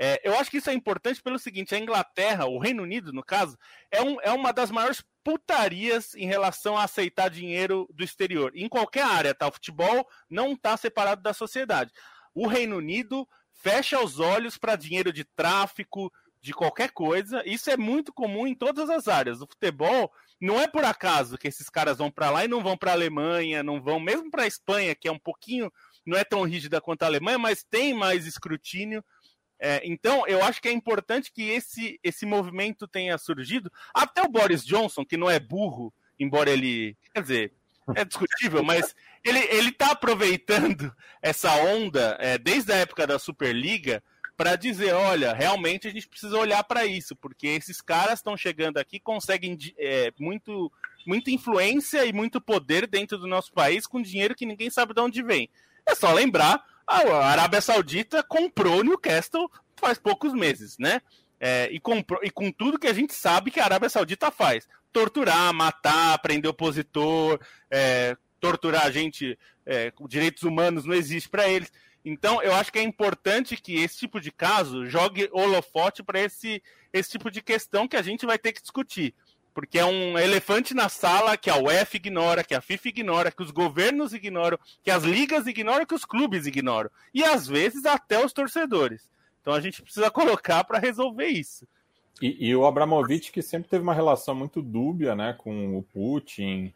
[0.00, 3.22] É, eu acho que isso é importante pelo seguinte: a Inglaterra, o Reino Unido, no
[3.22, 3.58] caso,
[3.90, 8.50] é, um, é uma das maiores putarias em relação a aceitar dinheiro do exterior.
[8.54, 9.46] Em qualquer área, tá?
[9.46, 11.92] O futebol não está separado da sociedade
[12.38, 17.42] o Reino Unido fecha os olhos para dinheiro de tráfico, de qualquer coisa.
[17.44, 19.40] Isso é muito comum em todas as áreas.
[19.40, 22.76] O futebol não é por acaso que esses caras vão para lá e não vão
[22.76, 25.72] para a Alemanha, não vão mesmo para a Espanha, que é um pouquinho,
[26.06, 29.04] não é tão rígida quanto a Alemanha, mas tem mais escrutínio.
[29.60, 33.70] É, então, eu acho que é importante que esse, esse movimento tenha surgido.
[33.92, 36.96] Até o Boris Johnson, que não é burro, embora ele.
[37.12, 37.52] Quer dizer,
[37.94, 38.94] é discutível, mas
[39.24, 44.02] ele, ele tá aproveitando essa onda é, desde a época da Superliga
[44.36, 48.78] para dizer, olha, realmente a gente precisa olhar para isso, porque esses caras estão chegando
[48.78, 50.70] aqui, conseguem é, muito,
[51.04, 55.00] muita influência e muito poder dentro do nosso país com dinheiro que ninguém sabe de
[55.00, 55.50] onde vem.
[55.84, 61.00] É só lembrar, a Arábia Saudita comprou Newcastle faz poucos meses, né?
[61.40, 64.66] É, e, comprou, e com tudo que a gente sabe que a Arábia Saudita faz.
[64.92, 67.38] Torturar, matar, prender opositor,
[67.70, 71.72] é, torturar a gente, é, direitos humanos não existe para eles.
[72.04, 76.62] Então, eu acho que é importante que esse tipo de caso jogue holofote para esse,
[76.92, 79.14] esse tipo de questão que a gente vai ter que discutir.
[79.58, 83.42] Porque é um elefante na sala que a UEFA ignora, que a FIFA ignora, que
[83.42, 86.88] os governos ignoram, que as ligas ignoram, que os clubes ignoram.
[87.12, 89.10] E às vezes até os torcedores.
[89.40, 91.66] Então a gente precisa colocar para resolver isso.
[92.22, 96.72] E, e, o Abramovich, que sempre teve uma relação muito dúbia né, com o Putin,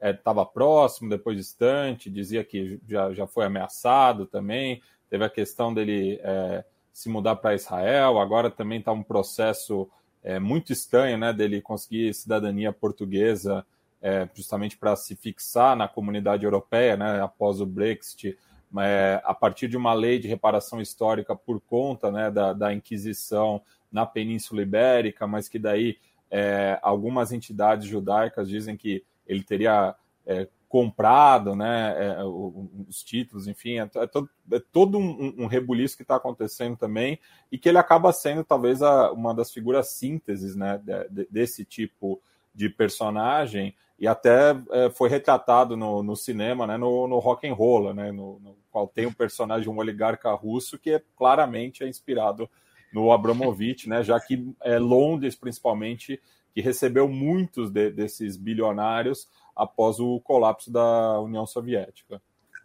[0.00, 4.80] estava é, é, próximo, depois distante, dizia que já, já foi ameaçado também.
[5.10, 6.64] Teve a questão dele é,
[6.94, 9.86] se mudar para Israel, agora também está um processo
[10.24, 13.64] é, muito estranho né, dele conseguir cidadania portuguesa,
[14.00, 18.36] é, justamente para se fixar na comunidade europeia né, após o Brexit.
[18.80, 23.62] É, a partir de uma lei de reparação histórica por conta né, da, da Inquisição
[23.92, 25.96] na Península Ibérica, mas que daí
[26.28, 29.94] é, algumas entidades judaicas dizem que ele teria
[30.26, 35.96] é, comprado né, é, os títulos, enfim, é, é todo, é todo um, um rebuliço
[35.96, 37.20] que está acontecendo também
[37.52, 42.20] e que ele acaba sendo talvez a, uma das figuras sínteses né, de, desse tipo
[42.52, 47.54] de personagem e até é, foi retratado no, no, cinema, né, no, no rock and
[47.54, 51.88] roll, né, no, no, qual tem um personagem, um oligarca russo que é claramente é
[51.88, 52.50] inspirado
[52.92, 56.20] no Abramovich, né, já que é Londres principalmente
[56.52, 62.20] que recebeu muitos de, desses bilionários após o colapso da União Soviética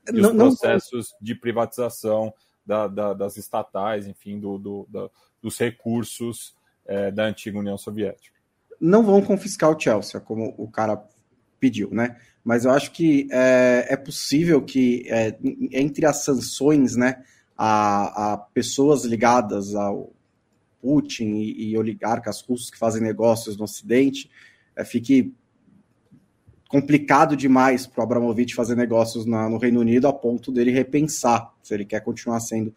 [0.07, 1.17] e não, os processos não...
[1.21, 2.33] de privatização
[2.65, 5.09] da, da, das estatais, enfim, do, do, da,
[5.41, 8.37] dos recursos é, da antiga União Soviética.
[8.79, 11.03] Não vão confiscar o Chelsea, como o cara
[11.59, 12.17] pediu, né?
[12.43, 15.37] Mas eu acho que é, é possível que é,
[15.71, 17.23] entre as sanções, né,
[17.57, 20.11] a, a pessoas ligadas ao
[20.81, 24.31] Putin e, e, oligarcas russos que fazem negócios no Ocidente,
[24.75, 25.35] é, fique
[26.69, 31.51] complicado demais para o Abramovich fazer negócios na, no Reino Unido a ponto dele repensar
[31.61, 32.73] se ele quer continuar sendo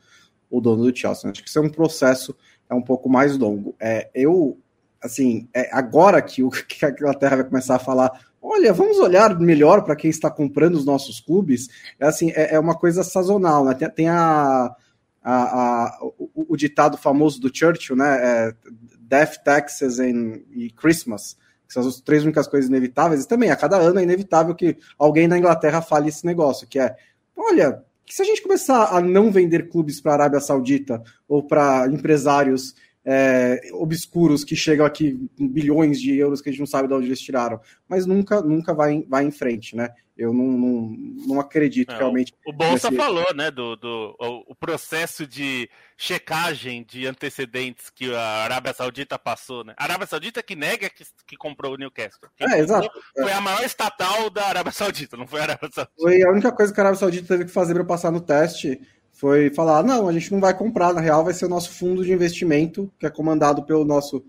[0.50, 1.30] o dono do Chelsea.
[1.30, 2.34] Acho que isso é um processo
[2.68, 3.76] é um pouco mais longo.
[3.78, 4.58] É, eu,
[5.00, 9.38] assim, é agora que, o, que a Inglaterra vai começar a falar olha, vamos olhar
[9.38, 11.68] melhor para quem está comprando os nossos clubes.
[12.00, 13.74] É assim, é, é uma coisa sazonal, né?
[13.74, 14.74] Tem, tem a,
[15.22, 18.18] a, a o, o, ditado famoso do Churchill, né?
[18.20, 18.54] É,
[19.00, 21.36] Death, Taxes and, e Christmas,
[21.72, 23.24] que são as três únicas coisas inevitáveis.
[23.24, 26.78] E também, a cada ano é inevitável que alguém na Inglaterra fale esse negócio, que
[26.78, 26.94] é,
[27.34, 31.86] olha, se a gente começar a não vender clubes para a Arábia Saudita ou para
[31.88, 36.94] empresários é, obscuros que chegam aqui bilhões de euros que a gente não sabe de
[36.94, 39.90] onde eles tiraram, mas nunca, nunca vai, vai em frente, né?
[40.16, 40.96] Eu não, não,
[41.26, 42.34] não acredito é, realmente.
[42.46, 43.02] O, Bolsa nesse...
[43.02, 44.14] falou, né, do, do
[44.46, 49.74] o, processo de checagem de antecedentes que a Arábia Saudita passou, né?
[49.76, 52.28] A Arábia Saudita que nega que, que comprou o Newcastle.
[52.38, 52.90] É, exato.
[53.14, 55.96] Foi a maior estatal da Arábia Saudita, não foi a Arábia Saudita.
[55.98, 58.80] Foi a única coisa que a Arábia Saudita teve que fazer para passar no teste
[59.22, 62.04] foi falar: não, a gente não vai comprar, na real vai ser o nosso fundo
[62.04, 64.24] de investimento, que é comandado pelo nosso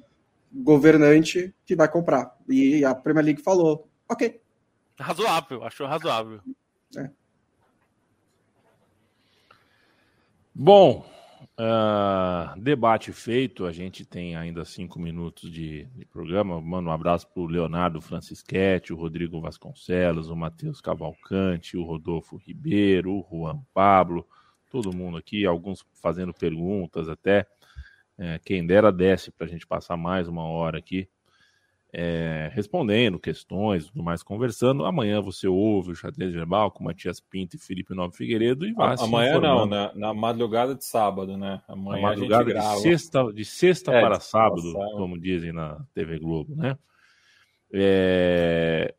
[0.53, 2.37] governante, que vai comprar.
[2.47, 4.39] E a Premier League falou: ok.
[4.99, 6.39] Razoável, achou razoável.
[6.95, 7.09] É.
[10.53, 11.03] Bom,
[11.59, 16.61] uh, debate feito, a gente tem ainda cinco minutos de, de programa.
[16.61, 22.37] Mando um abraço para o Leonardo Francischetti, o Rodrigo Vasconcelos, o Matheus Cavalcante, o Rodolfo
[22.37, 24.27] Ribeiro, o Juan Pablo,
[24.73, 27.45] todo mundo aqui, alguns fazendo perguntas até.
[28.17, 31.07] É, quem dera desce para a gente passar mais uma hora aqui
[31.95, 34.83] é, respondendo questões, tudo mais conversando.
[34.83, 38.95] Amanhã você ouve o xadrez verbal com Matias Pinto e Felipe Nobre Figueiredo e vai
[38.99, 41.61] Amanhã não, na, na, madrugada de sábado, né?
[41.67, 46.55] Amanhã na madrugada de sexta, de sexta é, para sábado, como dizem na TV Globo,
[46.55, 46.75] né?
[47.71, 48.95] É...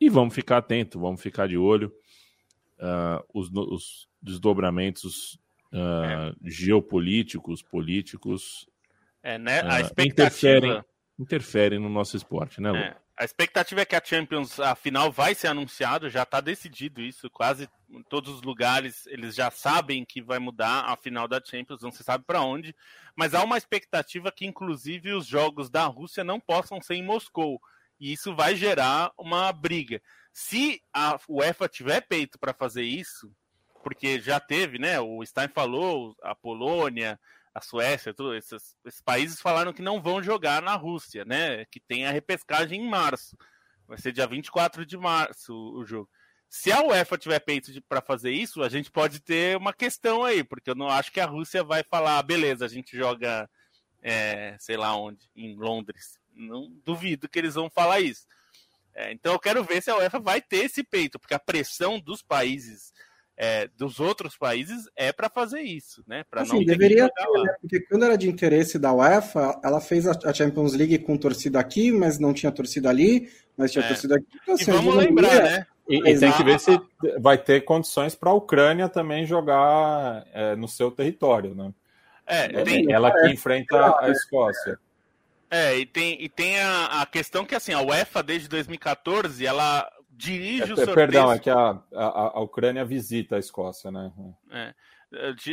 [0.00, 1.92] E vamos ficar atento, vamos ficar de olho.
[2.80, 5.38] Uh, os, os, desdobramentos
[5.72, 6.34] uh, é.
[6.44, 8.68] geopolíticos, políticos,
[9.22, 9.60] é, né?
[9.60, 10.06] a uh, expectativa...
[10.06, 10.84] interferem,
[11.18, 12.76] interferem no nosso esporte, né, Lu?
[12.76, 12.96] É.
[13.18, 17.28] A expectativa é que a Champions, a final vai ser anunciado, já está decidido isso,
[17.28, 21.82] quase em todos os lugares eles já sabem que vai mudar a final da Champions,
[21.82, 22.72] não se sabe para onde,
[23.16, 27.60] mas há uma expectativa que inclusive os jogos da Rússia não possam ser em Moscou,
[27.98, 30.00] e isso vai gerar uma briga.
[30.32, 33.32] Se a UEFA tiver peito para fazer isso,
[33.82, 35.00] porque já teve, né?
[35.00, 37.18] O Stein falou, a Polônia,
[37.54, 41.64] a Suécia, tudo, esses, esses, países falaram que não vão jogar na Rússia, né?
[41.66, 43.36] Que tem a repescagem em março.
[43.86, 46.08] Vai ser dia 24 de março o, jogo.
[46.48, 50.44] Se a UEFA tiver peito para fazer isso, a gente pode ter uma questão aí,
[50.44, 53.48] porque eu não acho que a Rússia vai falar, ah, beleza, a gente joga,
[54.02, 56.18] é, sei lá onde, em Londres.
[56.34, 58.26] Não duvido que eles vão falar isso.
[58.94, 61.98] É, então eu quero ver se a UEFA vai ter esse peito, porque a pressão
[62.00, 62.92] dos países
[63.40, 66.24] é, dos outros países é para fazer isso, né?
[66.28, 67.54] Para assim, não deveria ter, né?
[67.60, 71.92] porque quando era de interesse da UEFA, ela fez a Champions League com torcida aqui,
[71.92, 73.88] mas não tinha torcida ali, mas tinha é.
[73.88, 74.26] torcida aqui.
[74.42, 75.66] Então, assim, e vamos lembrar, né?
[75.88, 76.80] E, e, tem que ver se
[77.20, 81.72] vai ter condições para a Ucrânia também jogar é, no seu território, né?
[82.26, 84.78] É, tem, ela que enfrenta a Escócia.
[85.50, 89.88] É, e tem, e tem a, a questão que assim, a UEFA desde 2014, ela
[90.18, 90.94] dirige é, o sorteio.
[90.94, 92.04] Perdão, é que a, a,
[92.34, 94.12] a, Ucrânia visita a Escócia, né?
[94.50, 94.74] É.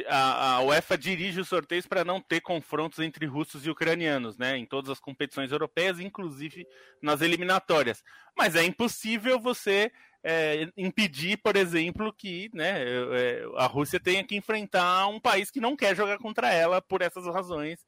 [0.09, 4.57] A, a UEFA dirige os sorteios para não ter confrontos entre russos e ucranianos, né?
[4.57, 6.67] Em todas as competições europeias, inclusive
[7.01, 8.03] nas eliminatórias.
[8.35, 9.91] Mas é impossível você
[10.23, 15.61] é, impedir, por exemplo, que né, é, a Rússia tenha que enfrentar um país que
[15.61, 17.79] não quer jogar contra ela por essas razões.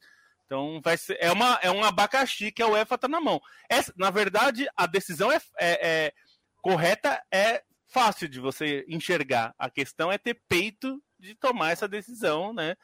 [0.46, 3.42] Então vai ser, é, uma, é um abacaxi que a UEFA está na mão.
[3.70, 6.14] Essa, na verdade, a decisão é, é, é
[6.62, 9.53] correta é fácil de você enxergar.
[9.58, 12.76] A questão é ter peito de tomar essa decisão, né?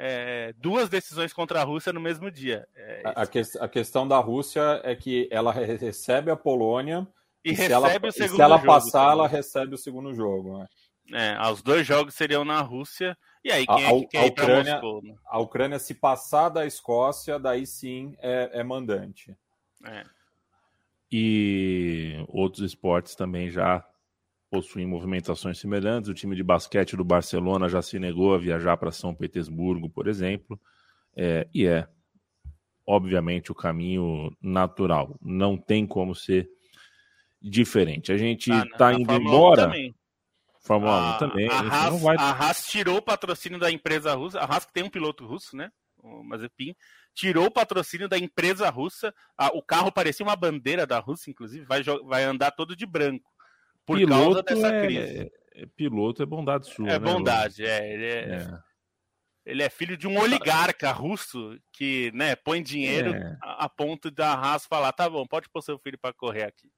[0.00, 2.68] É, duas decisões contra a Rússia no mesmo dia.
[2.76, 7.06] É, a, que, a, questão da Rússia é que ela recebe a Polônia
[7.44, 9.12] e, e recebe ela, o segundo e se ela passar, também.
[9.12, 10.58] ela recebe o segundo jogo.
[10.58, 11.36] Né?
[11.36, 13.16] É, os dois jogos seriam na Rússia.
[13.42, 15.14] E aí, quem a, é que quer a Ucrânia, Moscou, né?
[15.26, 19.36] A Ucrânia, se passar da Escócia, daí sim é, é mandante.
[19.84, 20.04] É
[21.10, 23.84] e outros esportes também já
[24.50, 26.08] possuem movimentações semelhantes.
[26.08, 30.06] O time de basquete do Barcelona já se negou a viajar para São Petersburgo, por
[30.06, 30.60] exemplo,
[31.16, 31.86] é, e é,
[32.86, 35.18] obviamente, o caminho natural.
[35.20, 36.48] Não tem como ser
[37.40, 38.12] diferente.
[38.12, 39.66] A gente está ah, indo embora.
[39.66, 39.94] Também.
[40.60, 41.48] Fórmula 1 também.
[41.48, 42.16] A Haas, vai...
[42.16, 44.40] a Haas tirou o patrocínio da empresa russa.
[44.40, 45.70] A Haas que tem um piloto russo, né?
[46.02, 46.74] O Mazepin
[47.14, 49.12] tirou o patrocínio da empresa russa.
[49.52, 53.30] o carro parecia uma bandeira da Rússia, inclusive, vai, vai andar todo de branco.
[53.84, 55.32] Por piloto causa dessa é, crise.
[55.54, 56.88] É, piloto é bondade sua.
[56.88, 58.58] É né, bondade, é ele, é, é.
[59.46, 59.70] ele é.
[59.70, 63.38] filho de um oligarca russo que né, põe dinheiro é.
[63.42, 66.70] a, a, ponto da Haas falar: tá bom, pode pôr seu filho para correr aqui.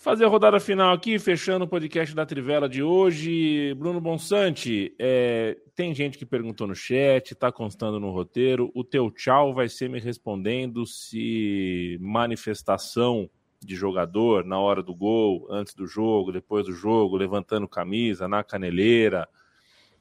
[0.00, 3.74] Fazer a rodada final aqui, fechando o podcast da Trivela de hoje.
[3.74, 8.70] Bruno Bonsante, é, tem gente que perguntou no chat, está constando no roteiro.
[8.76, 13.28] O teu tchau vai ser me respondendo se manifestação
[13.60, 18.44] de jogador na hora do gol, antes do jogo, depois do jogo, levantando camisa, na
[18.44, 19.28] caneleira,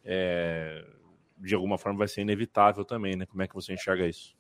[0.06, 0.86] é,
[1.40, 3.26] de alguma forma vai ser inevitável também, né?
[3.26, 4.37] Como é que você enxerga isso?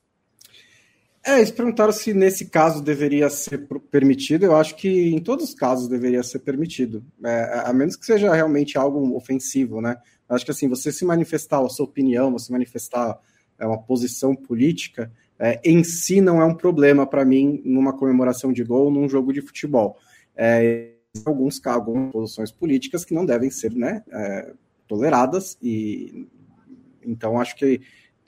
[1.28, 4.46] É, eles perguntaram se nesse caso deveria ser permitido.
[4.46, 8.34] Eu acho que em todos os casos deveria ser permitido, é, a menos que seja
[8.34, 9.98] realmente algo ofensivo, né?
[10.30, 13.20] Eu acho que assim, você se manifestar a sua opinião, você manifestar
[13.60, 18.54] é, uma posição política, é, em si não é um problema para mim numa comemoração
[18.54, 19.98] de gol, num jogo de futebol.
[20.34, 20.92] É,
[21.26, 24.54] alguns algumas posições políticas que não devem ser né, é,
[24.88, 26.26] toleradas e
[27.04, 27.82] então acho que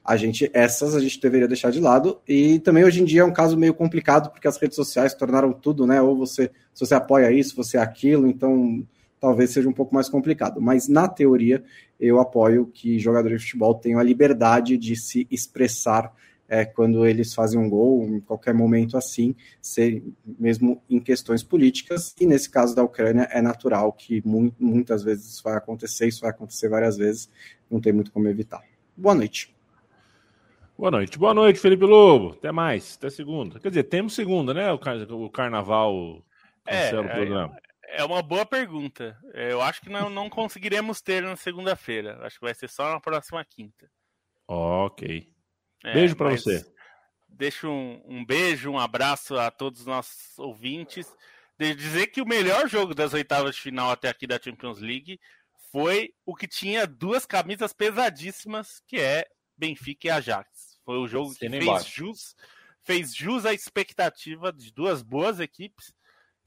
[0.09, 3.23] a gente essas a gente deveria deixar de lado e também hoje em dia é
[3.23, 6.01] um caso meio complicado porque as redes sociais tornaram tudo, né?
[6.01, 8.83] Ou você se você apoia isso, você é aquilo, então
[9.19, 10.59] talvez seja um pouco mais complicado.
[10.59, 11.63] Mas na teoria
[11.99, 16.11] eu apoio que jogadores de futebol tenham a liberdade de se expressar
[16.47, 22.15] é, quando eles fazem um gol, em qualquer momento assim, ser, mesmo em questões políticas,
[22.19, 26.21] e nesse caso da Ucrânia é natural que mu muitas vezes isso vai acontecer, isso
[26.21, 27.29] vai acontecer várias vezes,
[27.69, 28.63] não tem muito como evitar.
[28.97, 29.58] Boa noite.
[30.79, 31.19] Boa noite.
[31.19, 32.35] Boa noite, Felipe Lobo.
[32.35, 32.95] Até mais.
[32.95, 33.59] Até segunda.
[33.59, 34.71] Quer dizer, temos segunda, né?
[34.71, 36.25] O, car o carnaval
[36.63, 37.57] cancela é, o programa.
[37.83, 39.19] É, é uma boa pergunta.
[39.33, 42.25] É, eu acho que não, não conseguiremos ter na segunda-feira.
[42.25, 43.91] Acho que vai ser só na próxima quinta.
[44.47, 45.29] Ok.
[45.83, 46.65] É, beijo para você.
[47.27, 51.13] Deixo um, um, beijo, um abraço a todos os nossos ouvintes.
[51.57, 55.19] De dizer que o melhor jogo das oitavas de final até aqui da Champions League
[55.73, 59.27] foi o que tinha duas camisas pesadíssimas, que é
[59.57, 60.68] Benfica e Ajax.
[60.89, 62.35] Foi o jogo que fez jus,
[62.81, 65.93] fez jus à expectativa de duas boas equipes.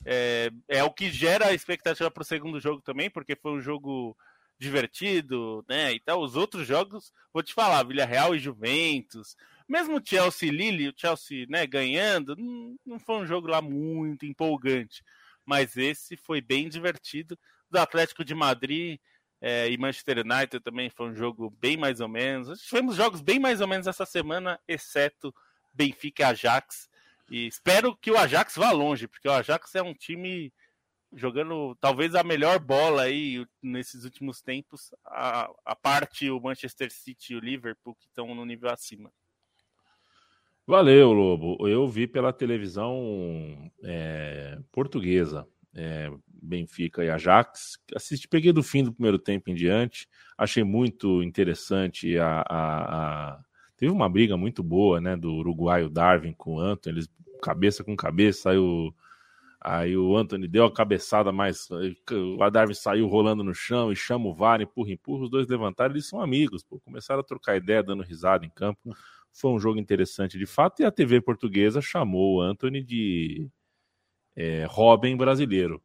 [0.05, 3.61] É, é o que gera a expectativa para o segundo jogo também, porque foi um
[3.61, 4.17] jogo
[4.59, 5.93] divertido, né?
[5.93, 9.37] Então, os outros jogos, vou te falar, Villarreal e Juventus,
[9.69, 13.63] mesmo o Chelsea e Lille, o Chelsea né, ganhando, não, não foi um jogo lá
[13.63, 15.05] muito empolgante,
[15.47, 17.39] mas esse foi bem divertido.
[17.71, 18.99] Do Atlético de Madrid
[19.45, 22.61] é, e Manchester United também foi um jogo bem mais ou menos.
[22.63, 25.35] Tivemos jogos bem mais ou menos essa semana, exceto
[25.75, 26.89] Benfica e Ajax.
[27.29, 30.53] E espero que o Ajax vá longe, porque o Ajax é um time
[31.13, 37.33] jogando talvez a melhor bola aí nesses últimos tempos, a, a parte o Manchester City
[37.33, 39.13] e o Liverpool que estão no nível acima.
[40.65, 41.67] Valeu, Lobo.
[41.67, 46.13] Eu vi pela televisão é, portuguesa é,
[46.43, 47.79] Benfica e Ajax.
[47.95, 50.09] Assisti, peguei do fim do primeiro tempo em diante.
[50.37, 53.41] Achei muito interessante a, a, a...
[53.77, 57.09] Teve uma briga muito boa, né, do uruguaio Darwin com o Anthony, eles
[57.43, 58.59] cabeça com cabeça, aí
[59.65, 61.69] Aí o Anthony deu a cabeçada mais.
[61.71, 65.23] O Darwin saiu rolando no chão e chama o VAR, empurra, empurra.
[65.23, 66.81] Os dois levantaram, eles são amigos, pô.
[66.81, 68.93] Começaram a trocar ideia, dando risada em campo.
[69.33, 70.83] Foi um jogo interessante de fato.
[70.83, 73.49] E a TV portuguesa chamou o Anthony de
[74.35, 75.81] é, Robin brasileiro.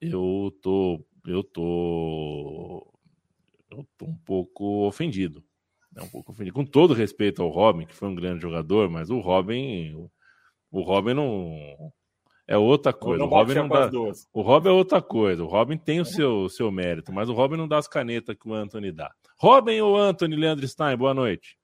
[0.00, 2.86] Eu tô, eu tô,
[3.70, 5.44] eu tô um pouco ofendido,
[5.94, 6.54] é um pouco ofendido.
[6.54, 10.08] Com todo respeito ao Robin, que foi um grande jogador, mas o Robin,
[10.70, 11.92] o Robin não
[12.50, 13.22] é outra coisa.
[13.22, 13.90] O Robin, não dá...
[14.32, 15.44] o Robin é outra coisa.
[15.44, 18.48] O Robin tem o seu, seu mérito, mas o Robin não dá as canetas que
[18.48, 19.14] o Anthony dá.
[19.36, 21.56] Robin ou Anthony Leandro Stein, boa noite.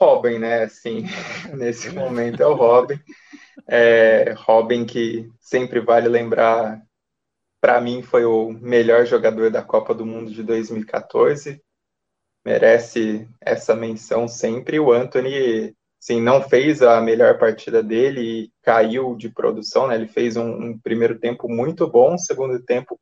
[0.00, 0.62] Robin, né?
[0.62, 1.04] Assim,
[1.56, 2.98] nesse momento é o Robin.
[3.66, 6.80] É, Robin que sempre vale lembrar,
[7.60, 11.62] para mim foi o melhor jogador da Copa do Mundo de 2014.
[12.44, 14.80] Merece essa menção sempre.
[14.80, 19.94] O Anthony, sim, não fez a melhor partida dele e caiu de produção, né?
[19.94, 22.98] Ele fez um, um primeiro tempo muito bom, segundo tempo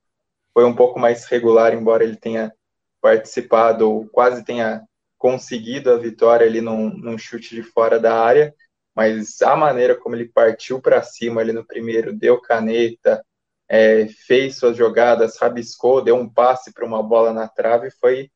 [0.53, 2.53] foi um pouco mais regular, embora ele tenha
[3.01, 4.83] participado ou quase tenha
[5.17, 8.53] conseguido a vitória ali num, num chute de fora da área,
[8.99, 13.25] mas a maneira como ele partiu para cima ali no primeiro, deu caneta,
[13.69, 18.29] é, fez suas jogadas, rabiscou, deu um passe para uma bola na trave, foi,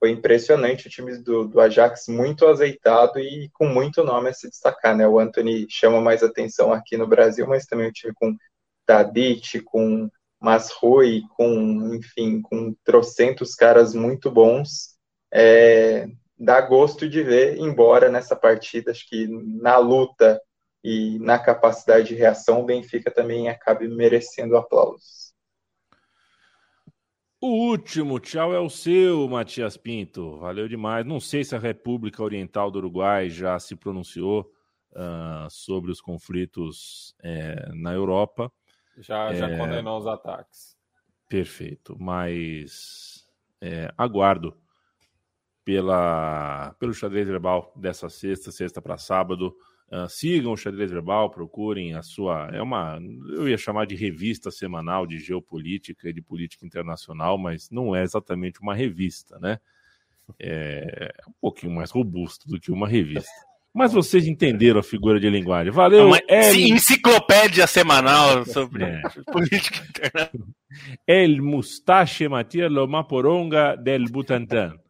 [0.00, 0.86] foi impressionante.
[0.86, 4.96] O time do, do Ajax muito azeitado e com muito nome a se destacar.
[4.96, 5.06] Né?
[5.06, 8.34] O Anthony chama mais atenção aqui no Brasil, mas também o time com
[8.86, 10.08] Tadic, com
[10.40, 14.96] Masrui, com, enfim, com trocentos caras muito bons
[15.30, 16.08] é,
[16.42, 20.40] dá gosto de ver, embora nessa partida, acho que na luta
[20.82, 25.32] e na capacidade de reação, o Benfica também acabe merecendo aplausos.
[27.40, 30.38] O último tchau é o seu, Matias Pinto.
[30.38, 31.04] Valeu demais.
[31.04, 34.50] Não sei se a República Oriental do Uruguai já se pronunciou.
[34.92, 38.52] uh, sobre os conflitos é, na Europa.
[38.98, 40.76] Já, já é, condenou os ataques.
[41.28, 43.26] Perfeito, mas
[43.60, 44.54] é, aguardo
[45.64, 49.54] pela, pelo xadrez verbal dessa sexta, sexta para sábado.
[49.90, 52.48] Uh, sigam o xadrez verbal, procurem a sua.
[52.52, 52.98] É uma.
[53.28, 58.02] Eu ia chamar de revista semanal de geopolítica e de política internacional, mas não é
[58.02, 59.58] exatamente uma revista, né?
[60.38, 63.30] É um pouquinho mais robusto do que uma revista.
[63.74, 65.72] Mas vocês entenderam a figura de linguagem.
[65.72, 69.02] Valeu, Uma enciclopédia semanal sobre é.
[69.32, 70.48] política internacional.
[71.06, 74.81] El Mustache Matia Lomaporonga del Butantan.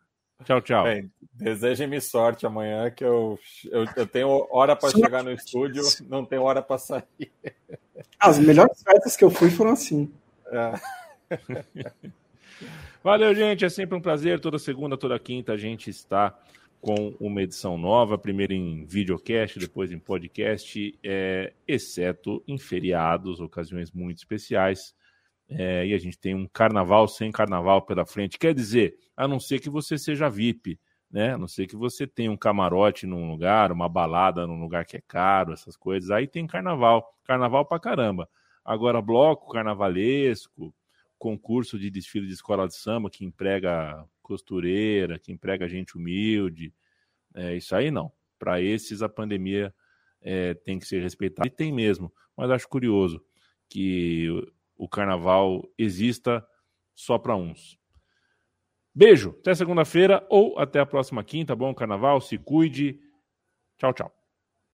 [0.44, 0.84] Tchau, tchau.
[0.84, 3.38] Bem, desejem-me sorte amanhã, que eu,
[3.70, 7.32] eu, eu tenho hora para chegar no estúdio, não tenho hora para sair.
[8.18, 10.12] As melhores festas que eu fui foram assim.
[10.46, 10.72] É.
[13.02, 13.64] Valeu, gente.
[13.64, 14.40] É sempre um prazer.
[14.40, 16.38] Toda segunda, toda quinta a gente está
[16.80, 23.92] com uma edição nova, primeiro em videocast, depois em podcast, é, exceto em feriados, ocasiões
[23.92, 24.92] muito especiais.
[25.48, 28.38] É, e a gente tem um carnaval sem carnaval pela frente.
[28.38, 30.78] Quer dizer, a não ser que você seja VIP,
[31.10, 31.34] né?
[31.34, 34.96] A não ser que você tenha um camarote num lugar, uma balada num lugar que
[34.96, 36.10] é caro, essas coisas.
[36.10, 38.28] Aí tem carnaval, carnaval pra caramba.
[38.64, 40.74] Agora, bloco carnavalesco,
[41.18, 46.72] concurso de desfile de escola de samba que emprega costureira, que emprega gente humilde.
[47.34, 48.10] É, isso aí não.
[48.38, 49.74] Para esses, a pandemia
[50.20, 51.46] é, tem que ser respeitada.
[51.46, 52.12] E tem mesmo.
[52.36, 53.22] Mas acho curioso
[53.68, 54.28] que
[54.82, 56.44] o carnaval exista
[56.92, 57.78] só para uns.
[58.92, 61.54] Beijo, até segunda-feira ou até a próxima quinta.
[61.54, 62.98] Bom carnaval, se cuide.
[63.78, 64.21] Tchau, tchau.